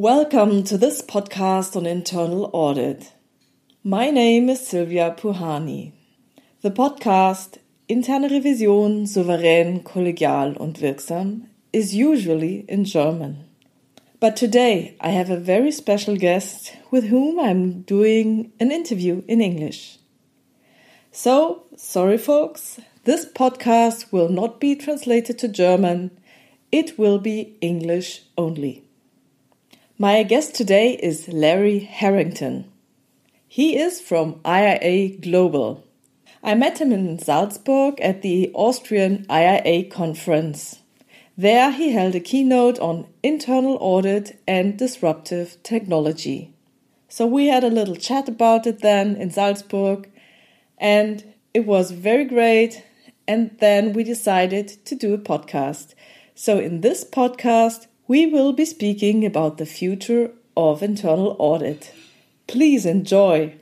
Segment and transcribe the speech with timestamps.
[0.00, 3.14] Welcome to this podcast on internal audit.
[3.82, 5.90] My name is Silvia Puhani.
[6.62, 7.58] The podcast
[7.88, 13.38] Interne Revision souverän, kollegial und wirksam is usually in German.
[14.20, 19.40] But today I have a very special guest with whom I'm doing an interview in
[19.40, 19.98] English.
[21.10, 26.12] So, sorry folks, this podcast will not be translated to German.
[26.70, 28.87] It will be English only.
[30.00, 32.70] My guest today is Larry Harrington.
[33.48, 35.82] He is from IIA Global.
[36.40, 40.82] I met him in Salzburg at the Austrian IIA conference.
[41.36, 46.54] There he held a keynote on internal audit and disruptive technology.
[47.08, 50.08] So we had a little chat about it then in Salzburg
[50.78, 52.84] and it was very great.
[53.26, 55.94] And then we decided to do a podcast.
[56.36, 61.92] So in this podcast, we will be speaking about the future of internal audit.
[62.46, 63.54] Please enjoy.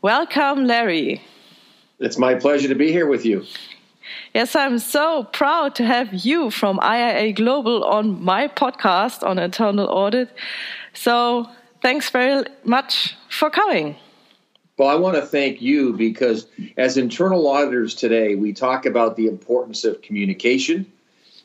[0.00, 1.20] Welcome, Larry.
[1.98, 3.44] It's my pleasure to be here with you.
[4.32, 9.86] Yes, I'm so proud to have you from IIA Global on my podcast on internal
[9.86, 10.30] audit.
[10.94, 11.46] So,
[11.82, 13.96] thanks very much for coming.
[14.80, 16.46] Well, I want to thank you because
[16.78, 20.90] as internal auditors today, we talk about the importance of communication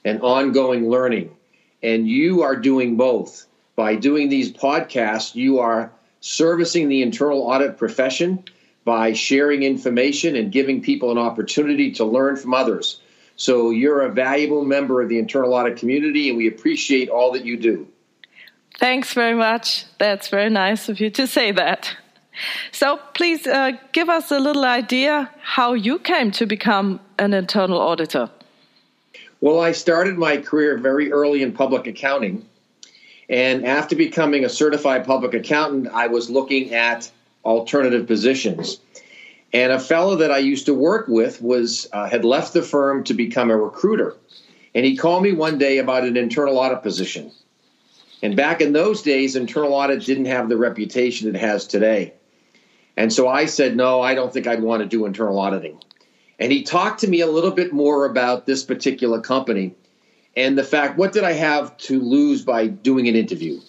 [0.05, 1.35] and ongoing learning.
[1.83, 3.45] And you are doing both.
[3.75, 5.91] By doing these podcasts, you are
[6.21, 8.41] servicing the internal audit profession
[8.85, 13.01] by sharing information and giving people an opportunity to learn from others.
[13.35, 17.43] So you're a valuable member of the internal audit community, and we appreciate all that
[17.43, 17.85] you do.
[18.79, 19.87] Thanks very much.
[19.97, 21.97] That's very nice of you to say that.
[22.71, 27.79] So please uh, give us a little idea how you came to become an internal
[27.79, 28.29] auditor.
[29.41, 32.45] Well, I started my career very early in public accounting.
[33.29, 37.11] And after becoming a certified public accountant, I was looking at
[37.43, 38.79] alternative positions.
[39.53, 43.03] And a fellow that I used to work with was uh, had left the firm
[43.05, 44.15] to become a recruiter.
[44.73, 47.31] And he called me one day about an internal audit position.
[48.21, 52.13] And back in those days, internal audit didn't have the reputation it has today.
[52.97, 55.79] And so I said, no, I don't think I'd want to do internal auditing.
[56.39, 59.75] And he talked to me a little bit more about this particular company
[60.35, 63.61] and the fact, what did I have to lose by doing an interview?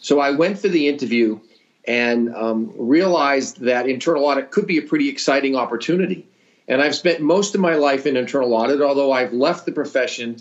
[0.00, 1.40] So I went for the interview
[1.86, 6.28] and um, realized that internal audit could be a pretty exciting opportunity.
[6.68, 10.36] And I've spent most of my life in internal audit, although I've left the profession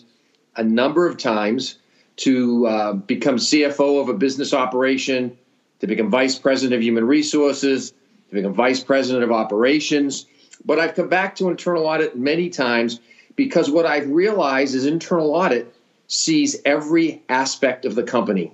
[0.56, 1.80] a number of times
[2.18, 5.38] to uh, become CFO of a business operation,
[5.80, 7.94] to become vice president of human resources,
[8.34, 10.26] to become vice president of operations.
[10.66, 13.00] But I've come back to internal audit many times
[13.36, 15.74] because what I've realized is internal audit
[16.08, 18.52] sees every aspect of the company.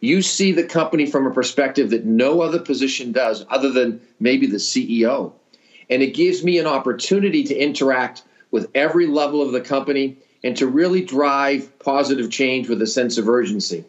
[0.00, 4.46] You see the company from a perspective that no other position does, other than maybe
[4.46, 5.32] the CEO.
[5.90, 10.56] And it gives me an opportunity to interact with every level of the company and
[10.56, 13.84] to really drive positive change with a sense of urgency.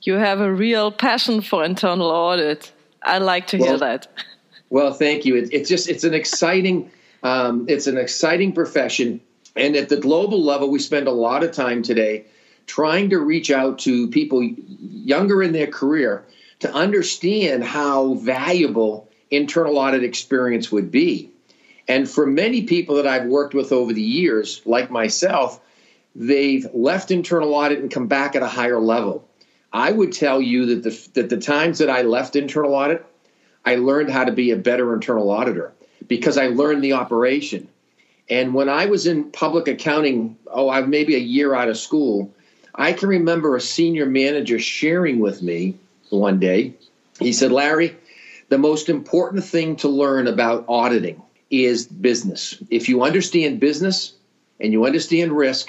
[0.00, 2.72] You have a real passion for internal audit.
[3.02, 4.06] I like to well, hear that.
[4.72, 5.36] Well, thank you.
[5.36, 6.90] It, it's just it's an exciting
[7.22, 9.20] um, it's an exciting profession,
[9.54, 12.24] and at the global level, we spend a lot of time today
[12.66, 16.24] trying to reach out to people younger in their career
[16.60, 21.30] to understand how valuable internal audit experience would be.
[21.86, 25.60] And for many people that I've worked with over the years, like myself,
[26.16, 29.28] they've left internal audit and come back at a higher level.
[29.70, 33.04] I would tell you that the that the times that I left internal audit,
[33.64, 35.72] I learned how to be a better internal auditor
[36.08, 37.68] because I learned the operation.
[38.28, 42.32] And when I was in public accounting, oh, I'm maybe a year out of school,
[42.74, 45.76] I can remember a senior manager sharing with me
[46.10, 46.74] one day.
[47.18, 47.96] He said, Larry,
[48.48, 52.56] the most important thing to learn about auditing is business.
[52.70, 54.14] If you understand business
[54.58, 55.68] and you understand risk,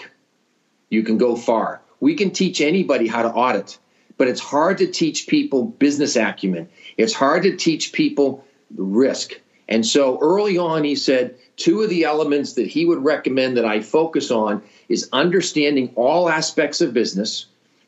[0.89, 1.81] you can go far.
[1.99, 3.77] We can teach anybody how to audit,
[4.17, 6.69] but it's hard to teach people business acumen.
[6.97, 8.45] It's hard to teach people
[8.75, 9.39] risk.
[9.67, 13.65] And so early on, he said two of the elements that he would recommend that
[13.65, 17.45] I focus on is understanding all aspects of business,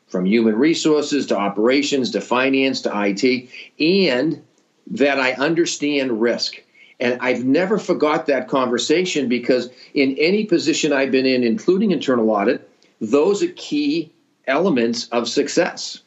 [0.08, 3.48] from human resources to operations to finance to IT,
[3.78, 4.42] and
[4.88, 6.62] that I understand risk.
[6.98, 12.30] And I've never forgot that conversation because in any position I've been in, including internal
[12.30, 12.70] audit,
[13.00, 14.12] those are key
[14.46, 16.00] elements of success.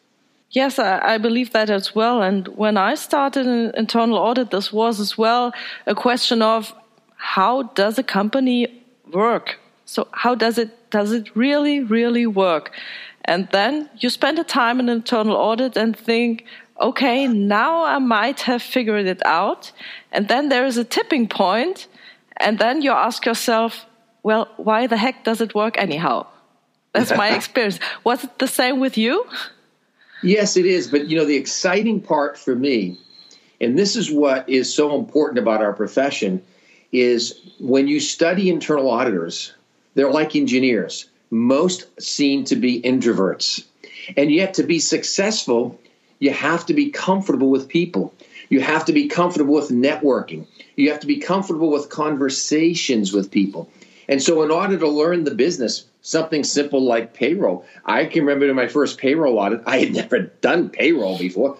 [0.51, 2.24] Yes, I, I, believe that as well.
[2.24, 5.54] And when I started an internal audit, this was as well
[5.86, 6.74] a question of
[7.18, 9.60] how does a company work?
[9.86, 12.72] So how does it does it really really work?
[13.25, 16.46] And then you spend a time in internal audit and think,
[16.81, 19.72] okay, now I might have figured it out.
[20.12, 21.88] And then there is a tipping point,
[22.38, 23.86] and then you ask yourself,
[24.24, 26.25] well, why the heck does it work anyhow?
[26.94, 27.80] That's my experience.
[28.04, 29.25] Was it the same with you?
[30.21, 30.88] Yes, it is.
[30.88, 32.98] But you know, the exciting part for me,
[33.62, 36.42] and this is what is so important about our profession,
[36.92, 39.54] is when you study internal auditors,
[39.95, 41.06] they're like engineers.
[41.31, 43.63] Most seem to be introverts.
[44.18, 45.80] And yet, to be successful,
[46.19, 48.13] you have to be comfortable with people.
[48.50, 50.48] You have to be comfortable with networking.
[50.75, 53.69] You have to be comfortable with conversations with people.
[54.10, 58.50] And so, in order to learn the business, something simple like payroll, I can remember
[58.50, 61.58] in my first payroll audit, I had never done payroll before.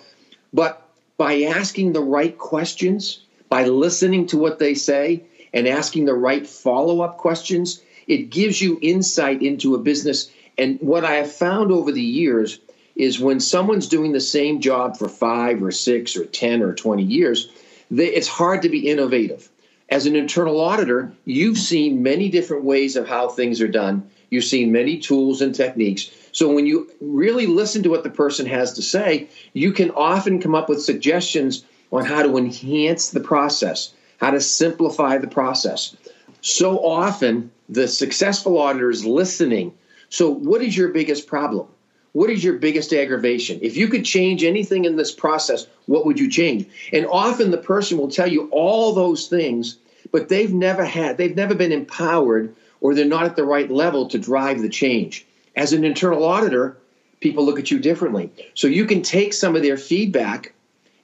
[0.51, 0.81] But
[1.16, 5.24] by asking the right questions, by listening to what they say,
[5.54, 10.31] and asking the right follow up questions, it gives you insight into a business.
[10.57, 12.60] And what I have found over the years
[12.96, 17.04] is when someone's doing the same job for five or six or 10 or 20
[17.04, 17.51] years,
[17.92, 19.50] they, it's hard to be innovative
[19.89, 24.09] as an internal auditor, you've seen many different ways of how things are done.
[24.30, 26.12] You've seen many tools and techniques.
[26.31, 30.39] So when you really listen to what the person has to say, you can often
[30.39, 35.95] come up with suggestions on how to enhance the process, how to simplify the process.
[36.41, 39.74] So often, the successful auditor is listening.
[40.09, 41.68] So, what is your biggest problem?
[42.13, 43.59] What is your biggest aggravation?
[43.61, 46.67] If you could change anything in this process, what would you change?
[46.91, 49.77] And often the person will tell you all those things,
[50.11, 54.07] but they've never had, they've never been empowered or they're not at the right level
[54.07, 55.25] to drive the change.
[55.56, 56.77] As an internal auditor,
[57.19, 58.31] people look at you differently.
[58.53, 60.53] So you can take some of their feedback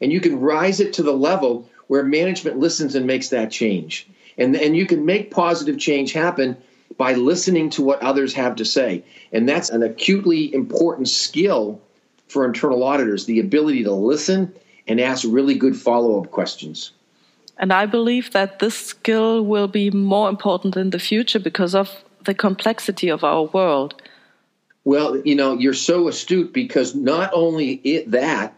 [0.01, 4.07] and you can rise it to the level where management listens and makes that change.
[4.37, 6.57] And, and you can make positive change happen
[6.97, 9.03] by listening to what others have to say.
[9.31, 11.81] And that's an acutely important skill
[12.27, 14.53] for internal auditors the ability to listen
[14.87, 16.91] and ask really good follow up questions.
[17.57, 22.03] And I believe that this skill will be more important in the future because of
[22.23, 24.01] the complexity of our world.
[24.83, 28.53] Well, you know, you're so astute because not only it, that,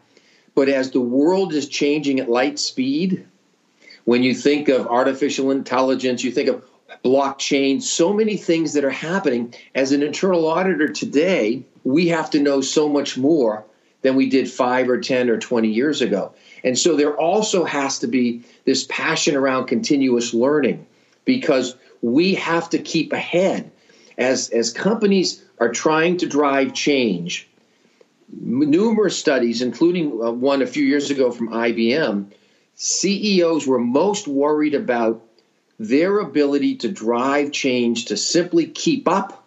[0.56, 3.26] but as the world is changing at light speed,
[4.06, 6.64] when you think of artificial intelligence, you think of
[7.04, 9.54] blockchain, so many things that are happening.
[9.76, 13.66] As an internal auditor today, we have to know so much more
[14.02, 16.34] than we did five or 10 or 20 years ago.
[16.64, 20.86] And so there also has to be this passion around continuous learning
[21.26, 23.72] because we have to keep ahead.
[24.18, 27.48] As, as companies are trying to drive change,
[28.32, 32.32] numerous studies, including uh, one a few years ago from IBM,
[32.76, 35.24] CEOs were most worried about
[35.80, 39.44] their ability to drive change to simply keep up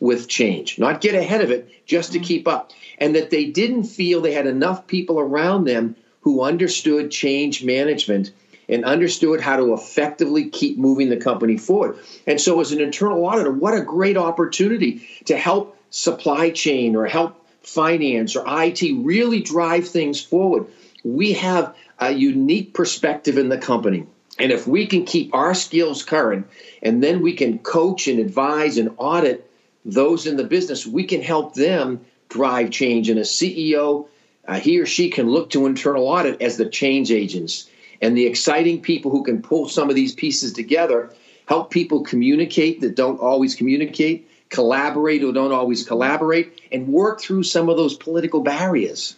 [0.00, 2.26] with change, not get ahead of it, just to mm-hmm.
[2.26, 2.72] keep up.
[2.98, 8.32] And that they didn't feel they had enough people around them who understood change management
[8.68, 11.98] and understood how to effectively keep moving the company forward.
[12.26, 17.06] And so, as an internal auditor, what a great opportunity to help supply chain or
[17.06, 20.66] help finance or IT really drive things forward.
[21.02, 24.06] We have a unique perspective in the company
[24.38, 26.46] and if we can keep our skills current
[26.82, 29.50] and then we can coach and advise and audit
[29.84, 33.08] those in the business, we can help them drive change.
[33.08, 34.06] And a CEO,
[34.46, 37.68] uh, he or she can look to internal audit as the change agents
[38.00, 41.12] and the exciting people who can pull some of these pieces together,
[41.46, 47.42] help people communicate that don't always communicate, collaborate who don't always collaborate, and work through
[47.42, 49.16] some of those political barriers.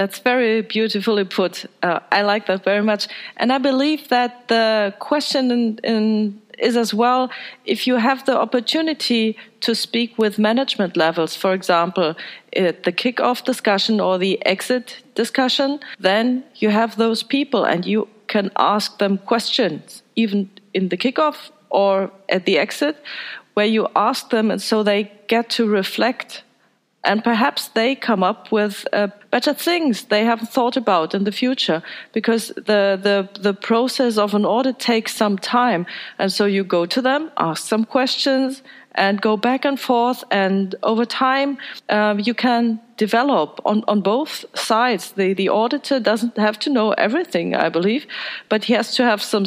[0.00, 1.66] That's very beautifully put.
[1.82, 3.06] Uh, I like that very much.
[3.36, 7.30] And I believe that the question in, in is as well
[7.66, 12.14] if you have the opportunity to speak with management levels, for example,
[12.56, 18.08] at the kickoff discussion or the exit discussion, then you have those people and you
[18.26, 22.96] can ask them questions, even in the kickoff or at the exit,
[23.52, 26.42] where you ask them and so they get to reflect
[27.02, 31.32] and perhaps they come up with uh, better things they haven't thought about in the
[31.32, 35.86] future because the, the, the process of an audit takes some time.
[36.18, 38.62] And so you go to them, ask some questions,
[38.94, 40.24] and go back and forth.
[40.30, 41.56] And over time,
[41.88, 45.12] um, you can develop on, on both sides.
[45.12, 48.06] The, the auditor doesn't have to know everything, I believe,
[48.50, 49.46] but he has to have some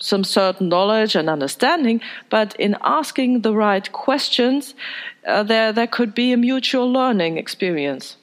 [0.00, 4.74] some certain knowledge and understanding, but in asking the right questions,
[5.26, 8.16] uh, there there could be a mutual learning experience.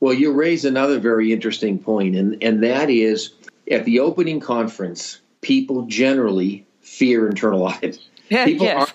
[0.00, 3.30] Well, you raise another very interesting point, and, and that is
[3.70, 7.98] at the opening conference, people generally fear internal audit.
[8.28, 8.90] Yeah, people yes.
[8.90, 8.94] are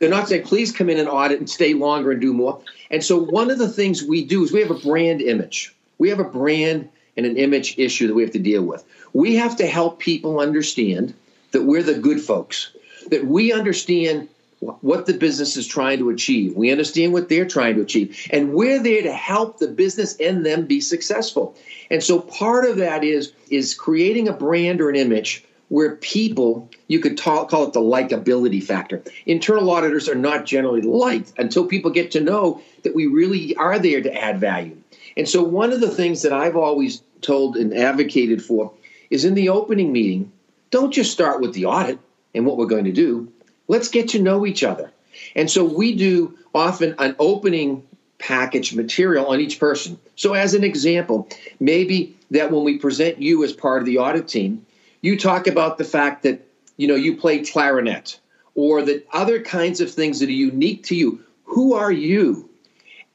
[0.00, 2.62] They're not saying, please come in and audit and stay longer and do more.
[2.90, 5.74] And so one of the things we do is we have a brand image.
[5.98, 6.88] We have a brand
[7.20, 8.82] and an image issue that we have to deal with.
[9.12, 11.12] We have to help people understand
[11.52, 12.72] that we're the good folks,
[13.10, 14.28] that we understand
[14.60, 16.54] what the business is trying to achieve.
[16.54, 18.28] We understand what they're trying to achieve.
[18.30, 21.56] And we're there to help the business and them be successful.
[21.90, 26.68] And so part of that is, is creating a brand or an image where people,
[26.88, 29.02] you could talk, call it the likability factor.
[29.26, 33.78] Internal auditors are not generally liked until people get to know that we really are
[33.78, 34.76] there to add value.
[35.16, 38.72] And so one of the things that I've always told and advocated for
[39.10, 40.32] is in the opening meeting,
[40.70, 41.98] don't just start with the audit
[42.34, 43.30] and what we're going to do
[43.70, 44.90] Let's get to know each other.
[45.36, 47.86] And so we do often an opening
[48.18, 49.96] package material on each person.
[50.16, 51.28] So, as an example,
[51.60, 54.66] maybe that when we present you as part of the audit team,
[55.02, 56.44] you talk about the fact that
[56.78, 58.18] you know you play clarinet
[58.56, 61.20] or that other kinds of things that are unique to you.
[61.44, 62.50] Who are you?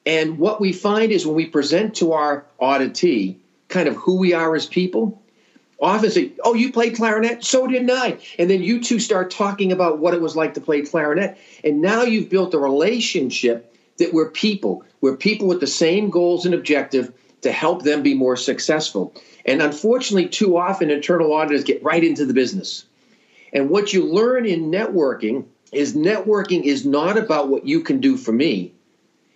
[0.05, 4.33] And what we find is when we present to our auditee kind of who we
[4.33, 5.21] are as people,
[5.79, 7.43] often say, Oh, you played clarinet?
[7.43, 8.17] So did I.
[8.39, 11.37] And then you two start talking about what it was like to play clarinet.
[11.63, 14.83] And now you've built a relationship that we're people.
[15.01, 19.13] We're people with the same goals and objective to help them be more successful.
[19.45, 22.85] And unfortunately, too often internal auditors get right into the business.
[23.53, 28.17] And what you learn in networking is networking is not about what you can do
[28.17, 28.73] for me.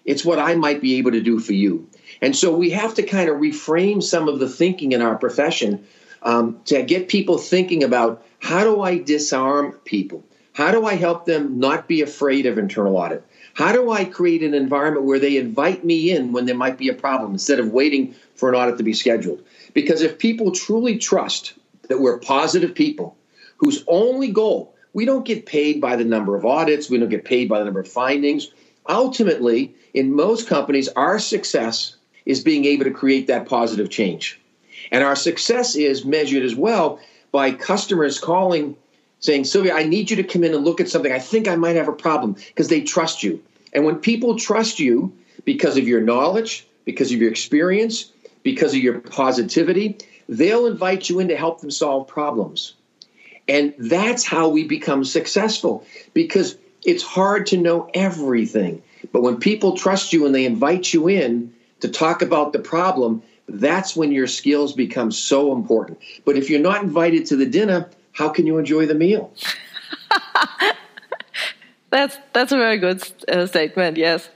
[0.05, 1.87] It's what I might be able to do for you.
[2.21, 5.85] And so we have to kind of reframe some of the thinking in our profession
[6.21, 10.23] um, to get people thinking about how do I disarm people?
[10.53, 13.23] How do I help them not be afraid of internal audit?
[13.53, 16.89] How do I create an environment where they invite me in when there might be
[16.89, 19.43] a problem instead of waiting for an audit to be scheduled?
[19.73, 21.53] Because if people truly trust
[21.87, 23.17] that we're positive people
[23.57, 27.25] whose only goal, we don't get paid by the number of audits, we don't get
[27.25, 28.51] paid by the number of findings.
[28.87, 31.95] Ultimately, in most companies, our success
[32.29, 34.39] is being able to create that positive change.
[34.91, 36.99] And our success is measured as well
[37.31, 38.75] by customers calling
[39.19, 41.11] saying, Sylvia, I need you to come in and look at something.
[41.11, 43.43] I think I might have a problem because they trust you.
[43.73, 45.11] And when people trust you
[45.43, 48.11] because of your knowledge, because of your experience,
[48.43, 49.97] because of your positivity,
[50.29, 52.75] they'll invite you in to help them solve problems.
[53.47, 55.83] And that's how we become successful
[56.13, 58.83] because it's hard to know everything.
[59.11, 63.21] But when people trust you and they invite you in to talk about the problem,
[63.47, 65.99] that's when your skills become so important.
[66.25, 69.33] But if you're not invited to the dinner, how can you enjoy the meal?
[71.89, 73.97] that's that's a very good uh, statement.
[73.97, 74.29] Yes,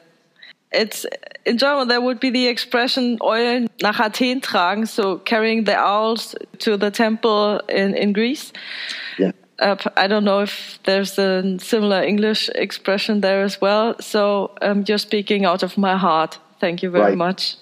[0.72, 1.06] it's
[1.46, 1.88] in German.
[1.88, 6.92] There would be the expression "Eulen nach Athen tragen," so carrying the owls to the
[6.92, 8.52] temple in in Greece.
[9.20, 9.32] Yeah.
[9.60, 13.96] Uh, I don't know if there's a similar English expression there as well.
[14.02, 16.40] So um, you're speaking out of my heart.
[16.64, 17.18] Thank you very right.
[17.18, 17.58] much.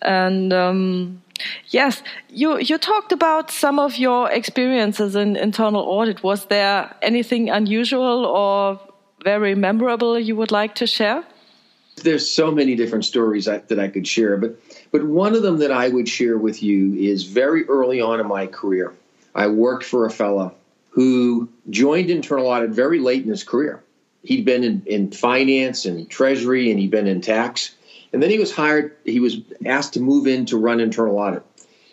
[0.00, 1.22] And um,
[1.68, 6.22] yes, you you talked about some of your experiences in internal audit.
[6.22, 8.80] Was there anything unusual or
[9.22, 11.24] very memorable you would like to share?
[12.02, 14.56] There's so many different stories I, that I could share, but
[14.92, 18.26] but one of them that I would share with you is very early on in
[18.26, 18.94] my career.
[19.34, 20.54] I worked for a fellow
[20.88, 23.82] who joined internal audit very late in his career.
[24.22, 27.74] He'd been in, in finance and treasury, and he'd been in tax
[28.12, 31.42] and then he was hired, he was asked to move in to run internal audit.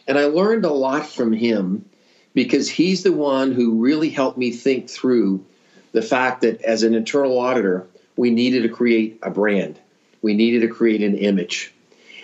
[0.08, 1.86] And I learned a lot from him
[2.34, 5.46] because he's the one who really helped me think through
[5.92, 9.80] the fact that as an internal auditor, we needed to create a brand,
[10.22, 11.74] we needed to create an image.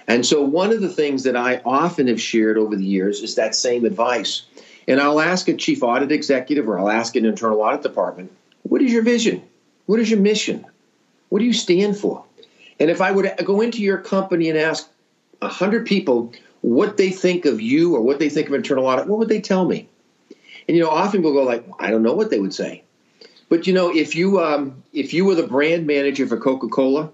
[0.07, 3.35] And so, one of the things that I often have shared over the years is
[3.35, 4.43] that same advice.
[4.87, 8.31] And I'll ask a chief audit executive or I'll ask an internal audit department,
[8.63, 9.41] what is your vision?
[9.87, 10.65] What is your mission?
[11.29, 12.24] What do you stand for?
[12.79, 14.89] And if I would go into your company and ask
[15.39, 19.19] 100 people what they think of you or what they think of internal audit, what
[19.19, 19.87] would they tell me?
[20.67, 22.83] And you know, often people go like, I don't know what they would say.
[23.49, 27.11] But you know, if you um, if you were the brand manager for Coca Cola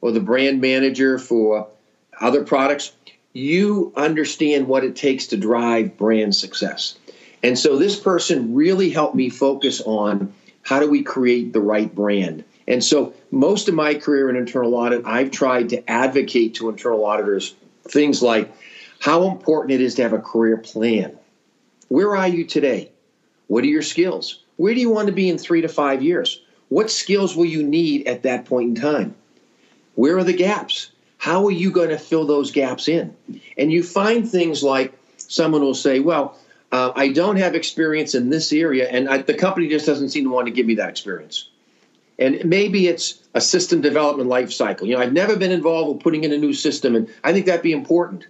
[0.00, 1.68] or the brand manager for
[2.20, 2.92] other products,
[3.32, 6.96] you understand what it takes to drive brand success.
[7.42, 11.92] And so this person really helped me focus on how do we create the right
[11.92, 12.44] brand.
[12.68, 17.04] And so, most of my career in internal audit, I've tried to advocate to internal
[17.04, 17.54] auditors
[17.88, 18.52] things like
[19.00, 21.18] how important it is to have a career plan.
[21.88, 22.90] Where are you today?
[23.48, 24.42] What are your skills?
[24.56, 26.40] Where do you want to be in three to five years?
[26.68, 29.14] What skills will you need at that point in time?
[29.94, 30.90] Where are the gaps?
[31.18, 33.14] How are you going to fill those gaps in?
[33.58, 36.38] And you find things like someone will say, Well,
[36.70, 40.24] uh, I don't have experience in this area, and I, the company just doesn't seem
[40.24, 41.48] to want to give me that experience.
[42.22, 44.86] And maybe it's a system development life cycle.
[44.86, 47.46] You know, I've never been involved with putting in a new system, and I think
[47.46, 48.28] that'd be important.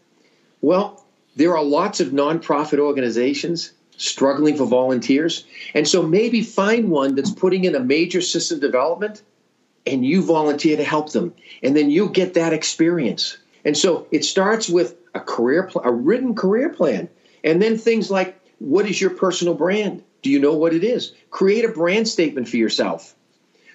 [0.63, 1.05] Well,
[1.37, 5.45] there are lots of nonprofit organizations struggling for volunteers.
[5.75, 9.21] And so maybe find one that's putting in a major system development
[9.87, 11.35] and you volunteer to help them.
[11.63, 13.37] And then you get that experience.
[13.63, 17.11] And so it starts with a career pl- a written career plan.
[17.45, 20.03] And then things like what is your personal brand?
[20.23, 21.13] Do you know what it is?
[21.31, 23.15] Create a brand statement for yourself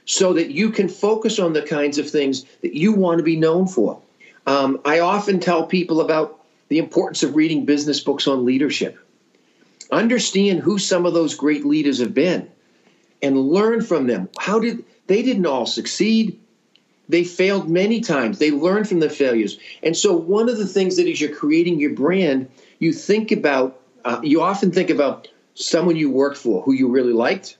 [0.08, 3.36] so that you can focus on the kinds of things that you want to be
[3.36, 4.02] known for.
[4.48, 8.98] Um, I often tell people about the importance of reading business books on leadership.
[9.92, 12.50] Understand who some of those great leaders have been
[13.22, 14.30] and learn from them.
[14.40, 16.40] How did they didn't all succeed?
[17.10, 18.40] They failed many times.
[18.40, 19.58] They learned from the failures.
[19.84, 22.50] And so one of the things that as you're creating your brand,
[22.80, 27.12] you think about uh, you often think about someone you worked for who you really
[27.12, 27.58] liked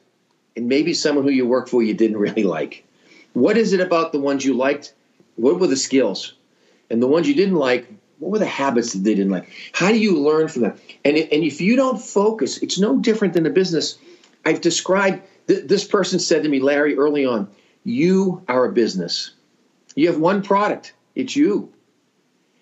[0.58, 2.84] and maybe someone who you worked for you didn't really like.
[3.34, 4.94] What is it about the ones you liked?
[5.36, 6.34] What were the skills?
[6.90, 7.88] And the ones you didn't like,
[8.18, 9.50] what were the habits that they didn't like?
[9.72, 10.80] How do you learn from them?
[11.06, 14.00] And, and if you don't focus, it's no different than a business.
[14.44, 17.50] I've described th- this person said to me, Larry, early on,
[17.84, 19.32] you are a business.
[19.96, 21.72] You have one product, it's you.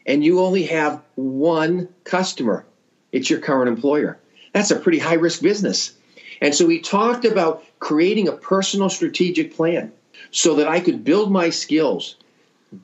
[0.06, 2.66] And you only have one customer,
[3.12, 4.20] it's your current employer.
[4.52, 5.94] That's a pretty high risk business.
[6.42, 9.92] And so he talked about creating a personal strategic plan
[10.32, 12.16] so that I could build my skills,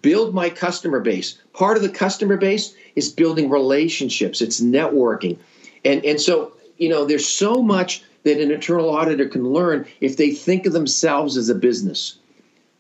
[0.02, 1.38] build my customer base.
[1.54, 5.38] Part of the customer base is building relationships, it's networking.
[5.84, 10.18] And, and so, you know, there's so much that an internal auditor can learn if
[10.18, 12.18] they think of themselves as a business.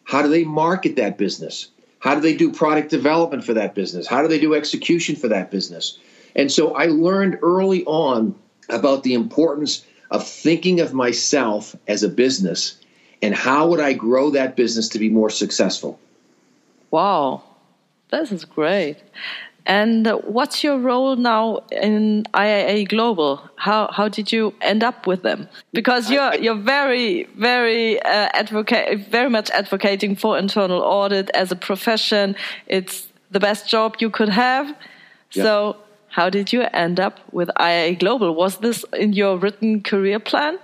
[0.03, 1.67] How do they market that business?
[1.99, 4.07] How do they do product development for that business?
[4.07, 5.97] How do they do execution for that business?
[6.35, 8.35] And so I learned early on
[8.69, 12.77] about the importance of thinking of myself as a business
[13.21, 15.99] and how would I grow that business to be more successful.
[16.89, 17.43] Wow,
[18.09, 18.97] this is great.
[19.65, 23.47] And what's your role now in IIA Global?
[23.57, 25.47] How how did you end up with them?
[25.71, 31.55] Because you're you're very very uh, advocate very much advocating for internal audit as a
[31.55, 32.35] profession.
[32.65, 34.75] It's the best job you could have.
[35.33, 35.43] Yeah.
[35.43, 35.77] So
[36.11, 38.35] how did you end up with IIA Global?
[38.35, 40.59] Was this in your written career plan?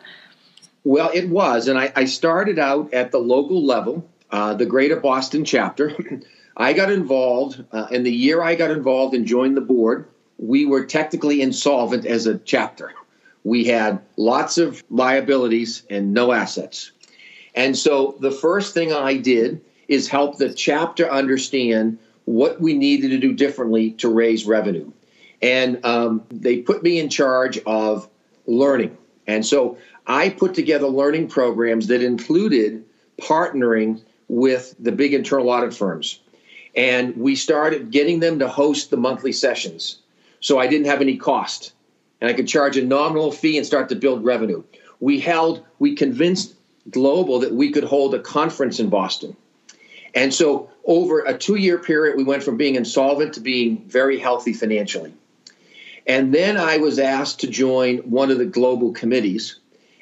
[0.84, 4.98] Well, it was, and I, I started out at the local level, uh, the Greater
[4.98, 5.96] Boston chapter.
[6.58, 10.66] I got involved, uh, in the year I got involved and joined the board, we
[10.66, 12.92] were technically insolvent as a chapter.
[13.46, 16.92] We had lots of liabilities and no assets.
[17.56, 23.10] And so the first thing I did is help the chapter understand what we needed
[23.10, 24.92] to do differently to raise revenue.
[25.42, 28.10] And um, they put me in charge of
[28.46, 28.98] learning.
[29.28, 32.86] And so I put together learning programs that included
[33.22, 36.20] partnering with the big internal audit firms
[36.78, 39.98] and we started getting them to host the monthly sessions.
[40.40, 41.74] So I didn't have any cost,
[42.22, 44.64] and I could charge a nominal fee and start to build revenue.
[45.00, 46.54] We held, we convinced
[46.90, 49.36] Global that we could hold a conference in Boston.
[50.16, 54.18] And so over a two year period, we went from being insolvent to being very
[54.18, 55.14] healthy financially.
[56.08, 59.60] And then I was asked to join one of the global committees.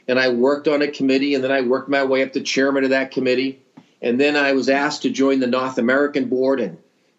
[0.08, 2.84] And I worked on a committee, and then I worked my way up to chairman
[2.84, 3.60] of that committee.
[4.04, 6.78] And then I was asked to join the North American board and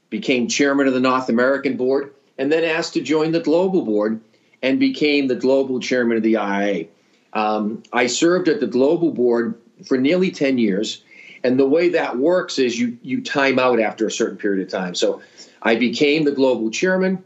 [0.09, 4.21] became chairman of the North American board, and then asked to join the global board
[4.63, 6.89] and became the global chairman of the IIA.
[7.33, 11.03] Um, I served at the global board for nearly 10 years.
[11.45, 14.71] And the way that works is you, you time out after a certain period of
[14.71, 14.95] time.
[14.95, 15.23] So
[15.63, 17.25] I became the global chairman.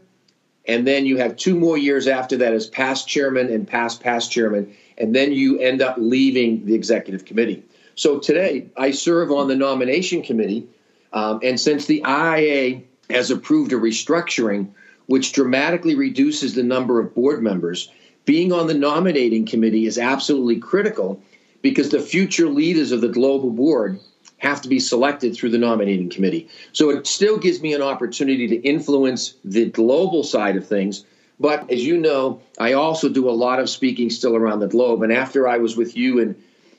[0.67, 4.31] And then you have two more years after that as past chairman and past past
[4.31, 4.75] chairman.
[4.97, 7.63] And then you end up leaving the executive committee.
[7.95, 10.67] So today, I serve on the nomination committee,
[11.13, 14.69] um, and since the IIA has approved a restructuring
[15.07, 17.91] which dramatically reduces the number of board members,
[18.25, 21.21] being on the nominating committee is absolutely critical
[21.61, 23.99] because the future leaders of the global board
[24.41, 26.49] have to be selected through the nominating committee.
[26.73, 31.05] So it still gives me an opportunity to influence the global side of things.
[31.39, 35.03] But as you know, I also do a lot of speaking still around the globe.
[35.03, 36.35] And after I was with you and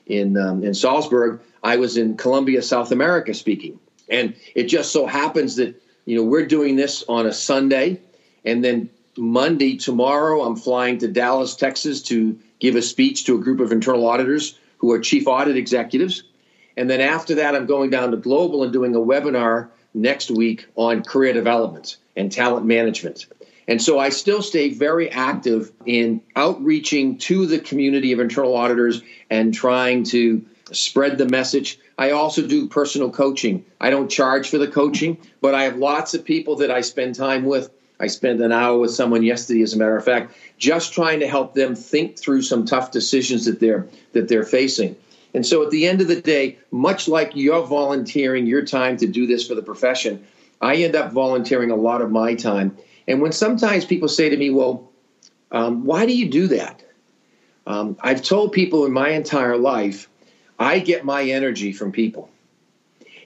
[0.07, 5.05] in um, in Salzburg, I was in Colombia, South America, speaking, and it just so
[5.05, 8.01] happens that you know we're doing this on a Sunday,
[8.43, 13.39] and then Monday tomorrow I'm flying to Dallas, Texas, to give a speech to a
[13.39, 16.23] group of internal auditors who are chief audit executives,
[16.77, 20.67] and then after that I'm going down to Global and doing a webinar next week
[20.75, 23.27] on career development and talent management.
[23.67, 29.01] And so I still stay very active in outreaching to the community of internal auditors
[29.29, 31.79] and trying to spread the message.
[31.97, 33.65] I also do personal coaching.
[33.79, 37.15] I don't charge for the coaching, but I have lots of people that I spend
[37.15, 37.69] time with.
[37.99, 41.27] I spent an hour with someone yesterday, as a matter of fact, just trying to
[41.27, 44.95] help them think through some tough decisions that they're that they're facing.
[45.33, 49.07] And so at the end of the day, much like you're volunteering your time to
[49.07, 50.23] do this for the profession,
[50.61, 52.77] I end up volunteering a lot of my time.
[53.07, 54.89] And when sometimes people say to me, well,
[55.51, 56.83] um, why do you do that?
[57.65, 60.09] Um, I've told people in my entire life,
[60.59, 62.29] I get my energy from people.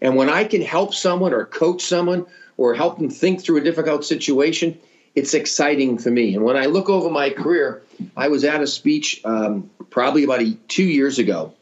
[0.02, 2.26] And when I can help someone or coach someone
[2.58, 4.78] or help them think through a difficult situation,
[5.16, 6.36] it's exciting for me.
[6.36, 7.82] And when I look over my career,
[8.16, 11.54] I was at a speech um, probably about two years ago,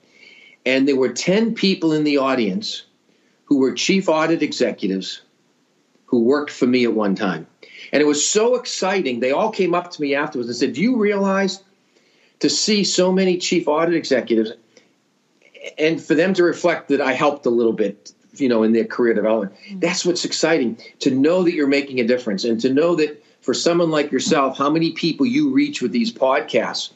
[0.65, 2.83] and there were 10 people in the audience
[3.45, 5.21] who were chief audit executives
[6.05, 7.47] who worked for me at one time.
[7.91, 9.19] And it was so exciting.
[9.19, 11.63] They all came up to me afterwards and said, Do you realize
[12.39, 14.51] to see so many chief audit executives
[15.77, 18.85] and for them to reflect that I helped a little bit, you know, in their
[18.85, 19.53] career development?
[19.67, 19.79] Mm-hmm.
[19.79, 23.53] That's what's exciting to know that you're making a difference and to know that for
[23.53, 26.91] someone like yourself, how many people you reach with these podcasts.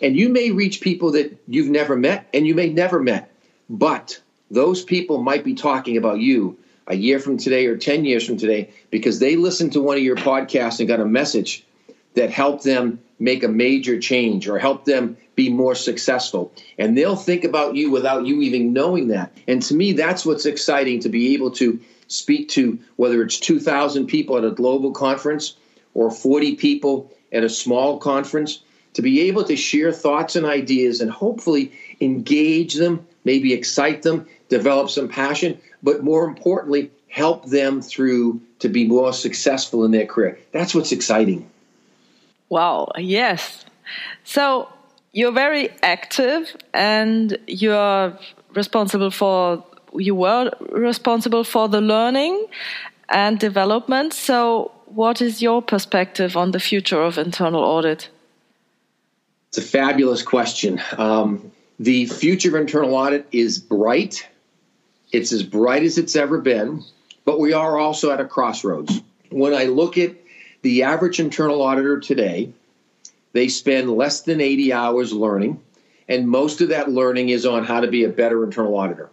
[0.00, 3.30] And you may reach people that you've never met and you may never met,
[3.68, 8.26] but those people might be talking about you a year from today or 10 years
[8.26, 11.64] from today because they listened to one of your podcasts and got a message
[12.14, 16.52] that helped them make a major change or help them be more successful.
[16.78, 19.32] And they'll think about you without you even knowing that.
[19.48, 24.06] And to me, that's what's exciting to be able to speak to whether it's 2,000
[24.06, 25.56] people at a global conference
[25.94, 28.60] or 40 people at a small conference,
[28.94, 34.26] to be able to share thoughts and ideas and hopefully engage them, maybe excite them,
[34.48, 40.06] develop some passion, but more importantly, help them through to be more successful in their
[40.06, 40.38] career.
[40.52, 41.48] That's what's exciting.
[42.48, 43.64] Wow, yes.
[44.24, 44.68] So
[45.12, 48.18] you're very active and you're
[48.54, 49.64] responsible for
[49.96, 52.46] you were responsible for the learning
[53.08, 54.12] and development.
[54.12, 58.08] So what is your perspective on the future of internal audit?
[59.56, 60.82] It's a fabulous question.
[60.98, 64.26] Um, the future of internal audit is bright
[65.12, 66.82] it's as bright as it's ever been,
[67.24, 69.00] but we are also at a crossroads.
[69.30, 70.16] When I look at
[70.62, 72.52] the average internal auditor today,
[73.32, 75.62] they spend less than 80 hours learning,
[76.08, 79.08] and most of that learning is on how to be a better internal auditor.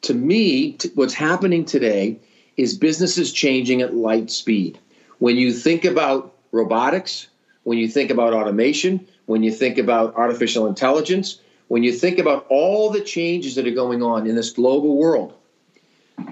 [0.00, 2.18] To me, t- what's happening today
[2.56, 4.80] is businesses changing at light speed.
[5.20, 7.28] When you think about robotics,
[7.62, 12.44] when you think about automation, when you think about artificial intelligence, when you think about
[12.50, 15.32] all the changes that are going on in this global world,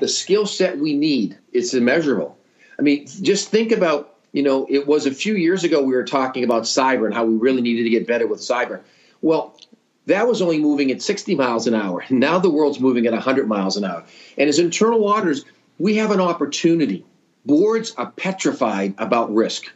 [0.01, 2.37] the skill set we need is immeasurable.
[2.79, 6.05] I mean, just think about, you know, it was a few years ago we were
[6.05, 8.83] talking about cyber and how we really needed to get better with cyber.
[9.23, 9.59] Well,
[10.05, 12.05] that was only moving at 60 miles an hour.
[12.11, 14.05] Now the world's moving at 100 miles an hour.
[14.37, 15.47] And as internal auditors,
[15.79, 17.07] we have an opportunity.
[17.47, 19.73] Boards are petrified about risk,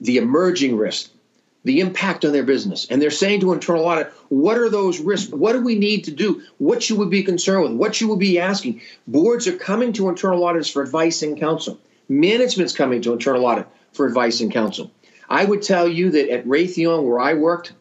[0.00, 1.10] the emerging risk,
[1.66, 2.86] the impact on their business.
[2.88, 5.32] And they're saying to internal audit, what are those risks?
[5.32, 6.40] What do we need to do?
[6.58, 7.72] What should we be concerned with?
[7.72, 8.82] What should we be asking?
[9.08, 11.80] Boards are coming to internal auditors for advice and counsel.
[12.08, 14.92] Management's coming to internal audit for advice and counsel.
[15.28, 17.72] I would tell you that at Raytheon, where I worked,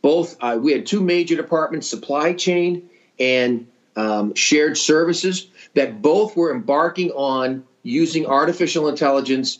[0.00, 2.88] both uh, we had two major departments, supply chain
[3.20, 9.58] and um, shared services, that both were embarking on using artificial intelligence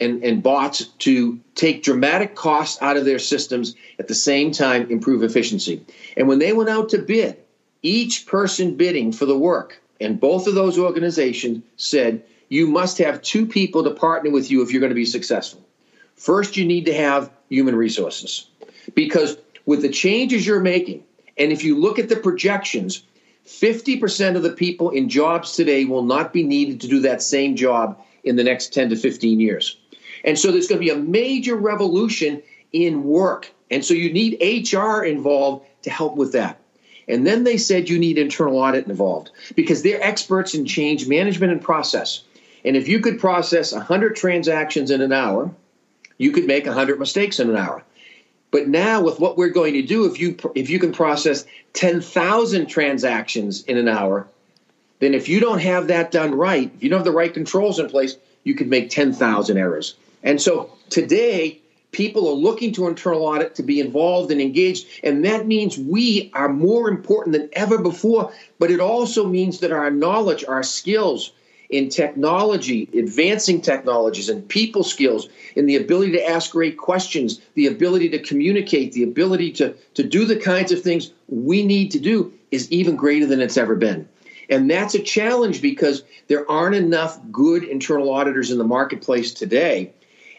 [0.00, 4.90] and, and bots to take dramatic costs out of their systems at the same time
[4.90, 5.84] improve efficiency.
[6.16, 7.38] And when they went out to bid,
[7.82, 13.22] each person bidding for the work, and both of those organizations said, you must have
[13.22, 15.64] two people to partner with you if you're going to be successful.
[16.16, 18.48] First, you need to have human resources
[18.94, 21.04] because with the changes you're making,
[21.36, 23.02] and if you look at the projections,
[23.46, 27.56] 50% of the people in jobs today will not be needed to do that same
[27.56, 29.76] job in the next 10 to 15 years.
[30.24, 33.52] And so there's going to be a major revolution in work.
[33.70, 36.58] And so you need HR involved to help with that.
[37.06, 41.52] And then they said you need internal audit involved because they're experts in change management
[41.52, 42.22] and process.
[42.64, 45.50] And if you could process 100 transactions in an hour,
[46.16, 47.84] you could make 100 mistakes in an hour.
[48.50, 52.66] But now with what we're going to do if you if you can process 10,000
[52.66, 54.28] transactions in an hour,
[55.00, 57.78] then if you don't have that done right, if you don't have the right controls
[57.78, 59.96] in place, you could make 10,000 errors.
[60.24, 61.60] And so today,
[61.92, 64.86] people are looking to internal audit to be involved and engaged.
[65.04, 68.32] And that means we are more important than ever before.
[68.58, 71.32] But it also means that our knowledge, our skills
[71.70, 77.66] in technology, advancing technologies and people skills, in the ability to ask great questions, the
[77.66, 81.98] ability to communicate, the ability to, to do the kinds of things we need to
[81.98, 84.08] do is even greater than it's ever been.
[84.50, 89.92] And that's a challenge because there aren't enough good internal auditors in the marketplace today.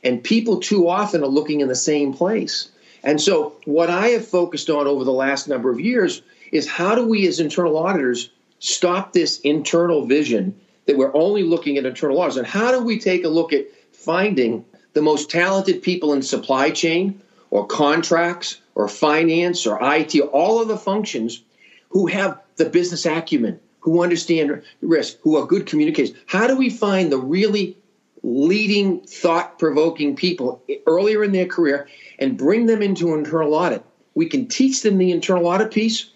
[0.05, 2.69] And people too often are looking in the same place.
[3.03, 6.93] And so, what I have focused on over the last number of years is how
[6.93, 12.21] do we, as internal auditors, stop this internal vision that we're only looking at internal
[12.21, 12.37] audits?
[12.37, 14.63] And how do we take a look at finding
[14.93, 20.67] the most talented people in supply chain or contracts or finance or IT, all of
[20.67, 21.41] the functions
[21.89, 26.15] who have the business acumen, who understand risk, who are good communicators?
[26.27, 27.77] How do we find the really
[28.25, 33.85] leading, thought provoking people earlier in their career and bring them into internal audit?
[34.15, 36.09] We can teach them the internal audit piece.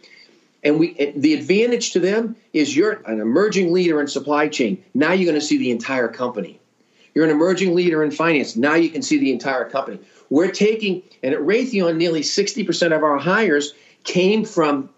[0.64, 4.84] And we, the advantage to them is you're an emerging leader in supply chain.
[4.94, 6.60] Now you're going to see the entire company.
[7.14, 8.56] You're an emerging leader in finance.
[8.56, 10.00] Now you can see the entire company.
[10.30, 14.90] We're taking, and at Raytheon, nearly 60% of our hires came from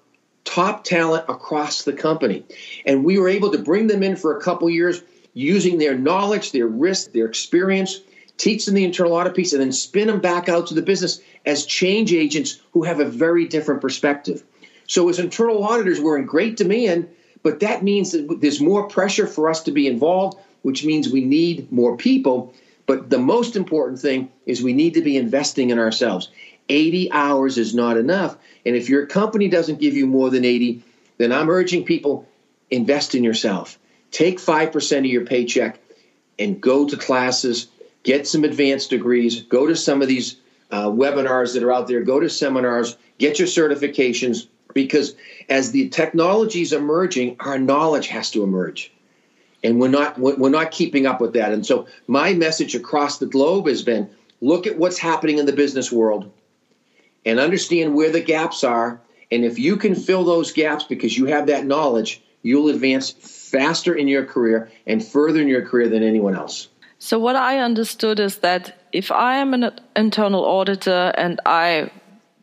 [0.44, 2.46] top talent across the company.
[2.86, 5.02] And we were able to bring them in for a couple years
[5.34, 8.00] using their knowledge, their risk, their experience,
[8.38, 11.22] teach them the internal audit piece, and then spin them back out to the business
[11.46, 14.44] as change agents who have a very different perspective.
[14.88, 17.10] So, as internal auditors, we're in great demand,
[17.44, 21.24] but that means that there's more pressure for us to be involved, which means we
[21.24, 22.54] need more people.
[22.86, 26.30] But the most important thing is we need to be investing in ourselves.
[26.68, 28.38] 80 hours is not enough.
[28.66, 30.84] And if your company doesn't give you more than 80,
[31.18, 32.28] then I'm urging people
[32.70, 33.78] invest in yourself.
[34.12, 35.80] Take 5% of your paycheck
[36.38, 37.68] and go to classes,
[38.04, 40.38] get some advanced degrees, go to some of these
[40.72, 45.16] uh, webinars that are out there, go to seminars, get your certifications, because
[45.50, 48.92] as the technology is emerging, our knowledge has to emerge.
[49.64, 51.52] And we're not we're not keeping up with that.
[51.52, 54.10] And so my message across the globe has been
[54.42, 56.32] look at what's happening in the business world
[57.26, 59.00] and understand where the gaps are.
[59.32, 63.94] And if you can fill those gaps because you have that knowledge, you'll advance faster
[63.94, 66.68] in your career and further in your career than anyone else.
[67.00, 71.90] So, what I understood is that if I am an internal auditor and I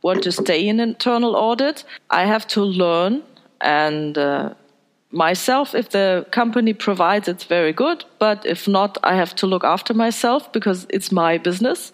[0.02, 3.22] want to stay in internal audit, I have to learn
[3.60, 4.54] and uh,
[5.10, 5.74] myself.
[5.74, 8.04] If the company provides, it's very good.
[8.18, 11.92] But if not, I have to look after myself because it's my business.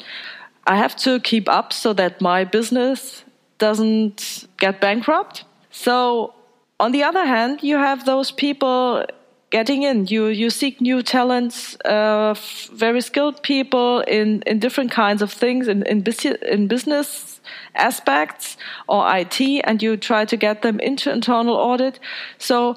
[0.66, 3.24] I have to keep up so that my business
[3.58, 5.44] doesn't get bankrupt.
[5.70, 6.34] So,
[6.80, 9.04] on the other hand, you have those people
[9.50, 10.06] getting in.
[10.06, 12.34] You you seek new talents, uh,
[12.72, 16.04] very skilled people in, in different kinds of things in in,
[16.54, 17.40] in business
[17.74, 18.56] aspects
[18.88, 22.00] or IT, and you try to get them into internal audit.
[22.38, 22.76] So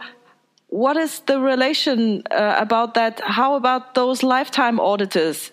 [0.69, 3.21] what is the relation uh, about that?
[3.21, 5.51] How about those lifetime auditors?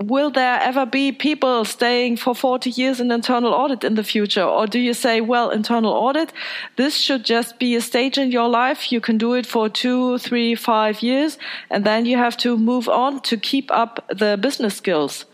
[0.00, 4.42] Will there ever be people staying for 40 years in internal audit in the future?
[4.42, 6.32] Or do you say, well, internal audit,
[6.76, 8.90] this should just be a stage in your life.
[8.90, 11.36] You can do it for two, three, five years,
[11.68, 15.26] and then you have to move on to keep up the business skills?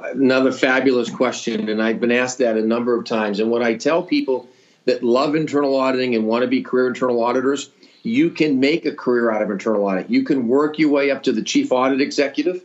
[0.00, 1.68] Another fabulous question.
[1.68, 3.38] And I've been asked that a number of times.
[3.38, 4.48] And what I tell people
[4.86, 7.70] that love internal auditing and want to be career internal auditors,
[8.02, 10.10] you can make a career out of internal audit.
[10.10, 12.62] You can work your way up to the chief audit executive,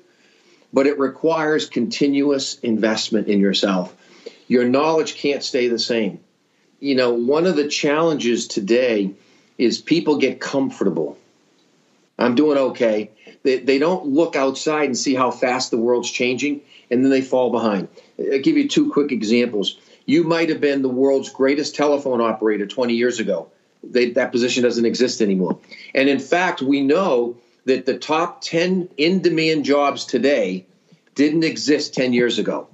[0.74, 3.96] but it requires continuous investment in yourself.
[4.48, 6.20] Your knowledge can't stay the same.
[6.80, 9.14] You know, one of the challenges today
[9.58, 11.18] is people get comfortable.
[12.18, 13.12] I'm doing okay.
[13.44, 17.22] They, they don't look outside and see how fast the world's changing, and then they
[17.22, 17.88] fall behind.
[18.20, 19.78] I'll give you two quick examples.
[20.06, 23.50] You might have been the world's greatest telephone operator 20 years ago
[23.84, 25.60] they, that position doesn't exist anymore.
[25.94, 30.65] And in fact, we know that the top 10 in demand jobs today
[31.15, 32.67] didn't exist 10 years ago.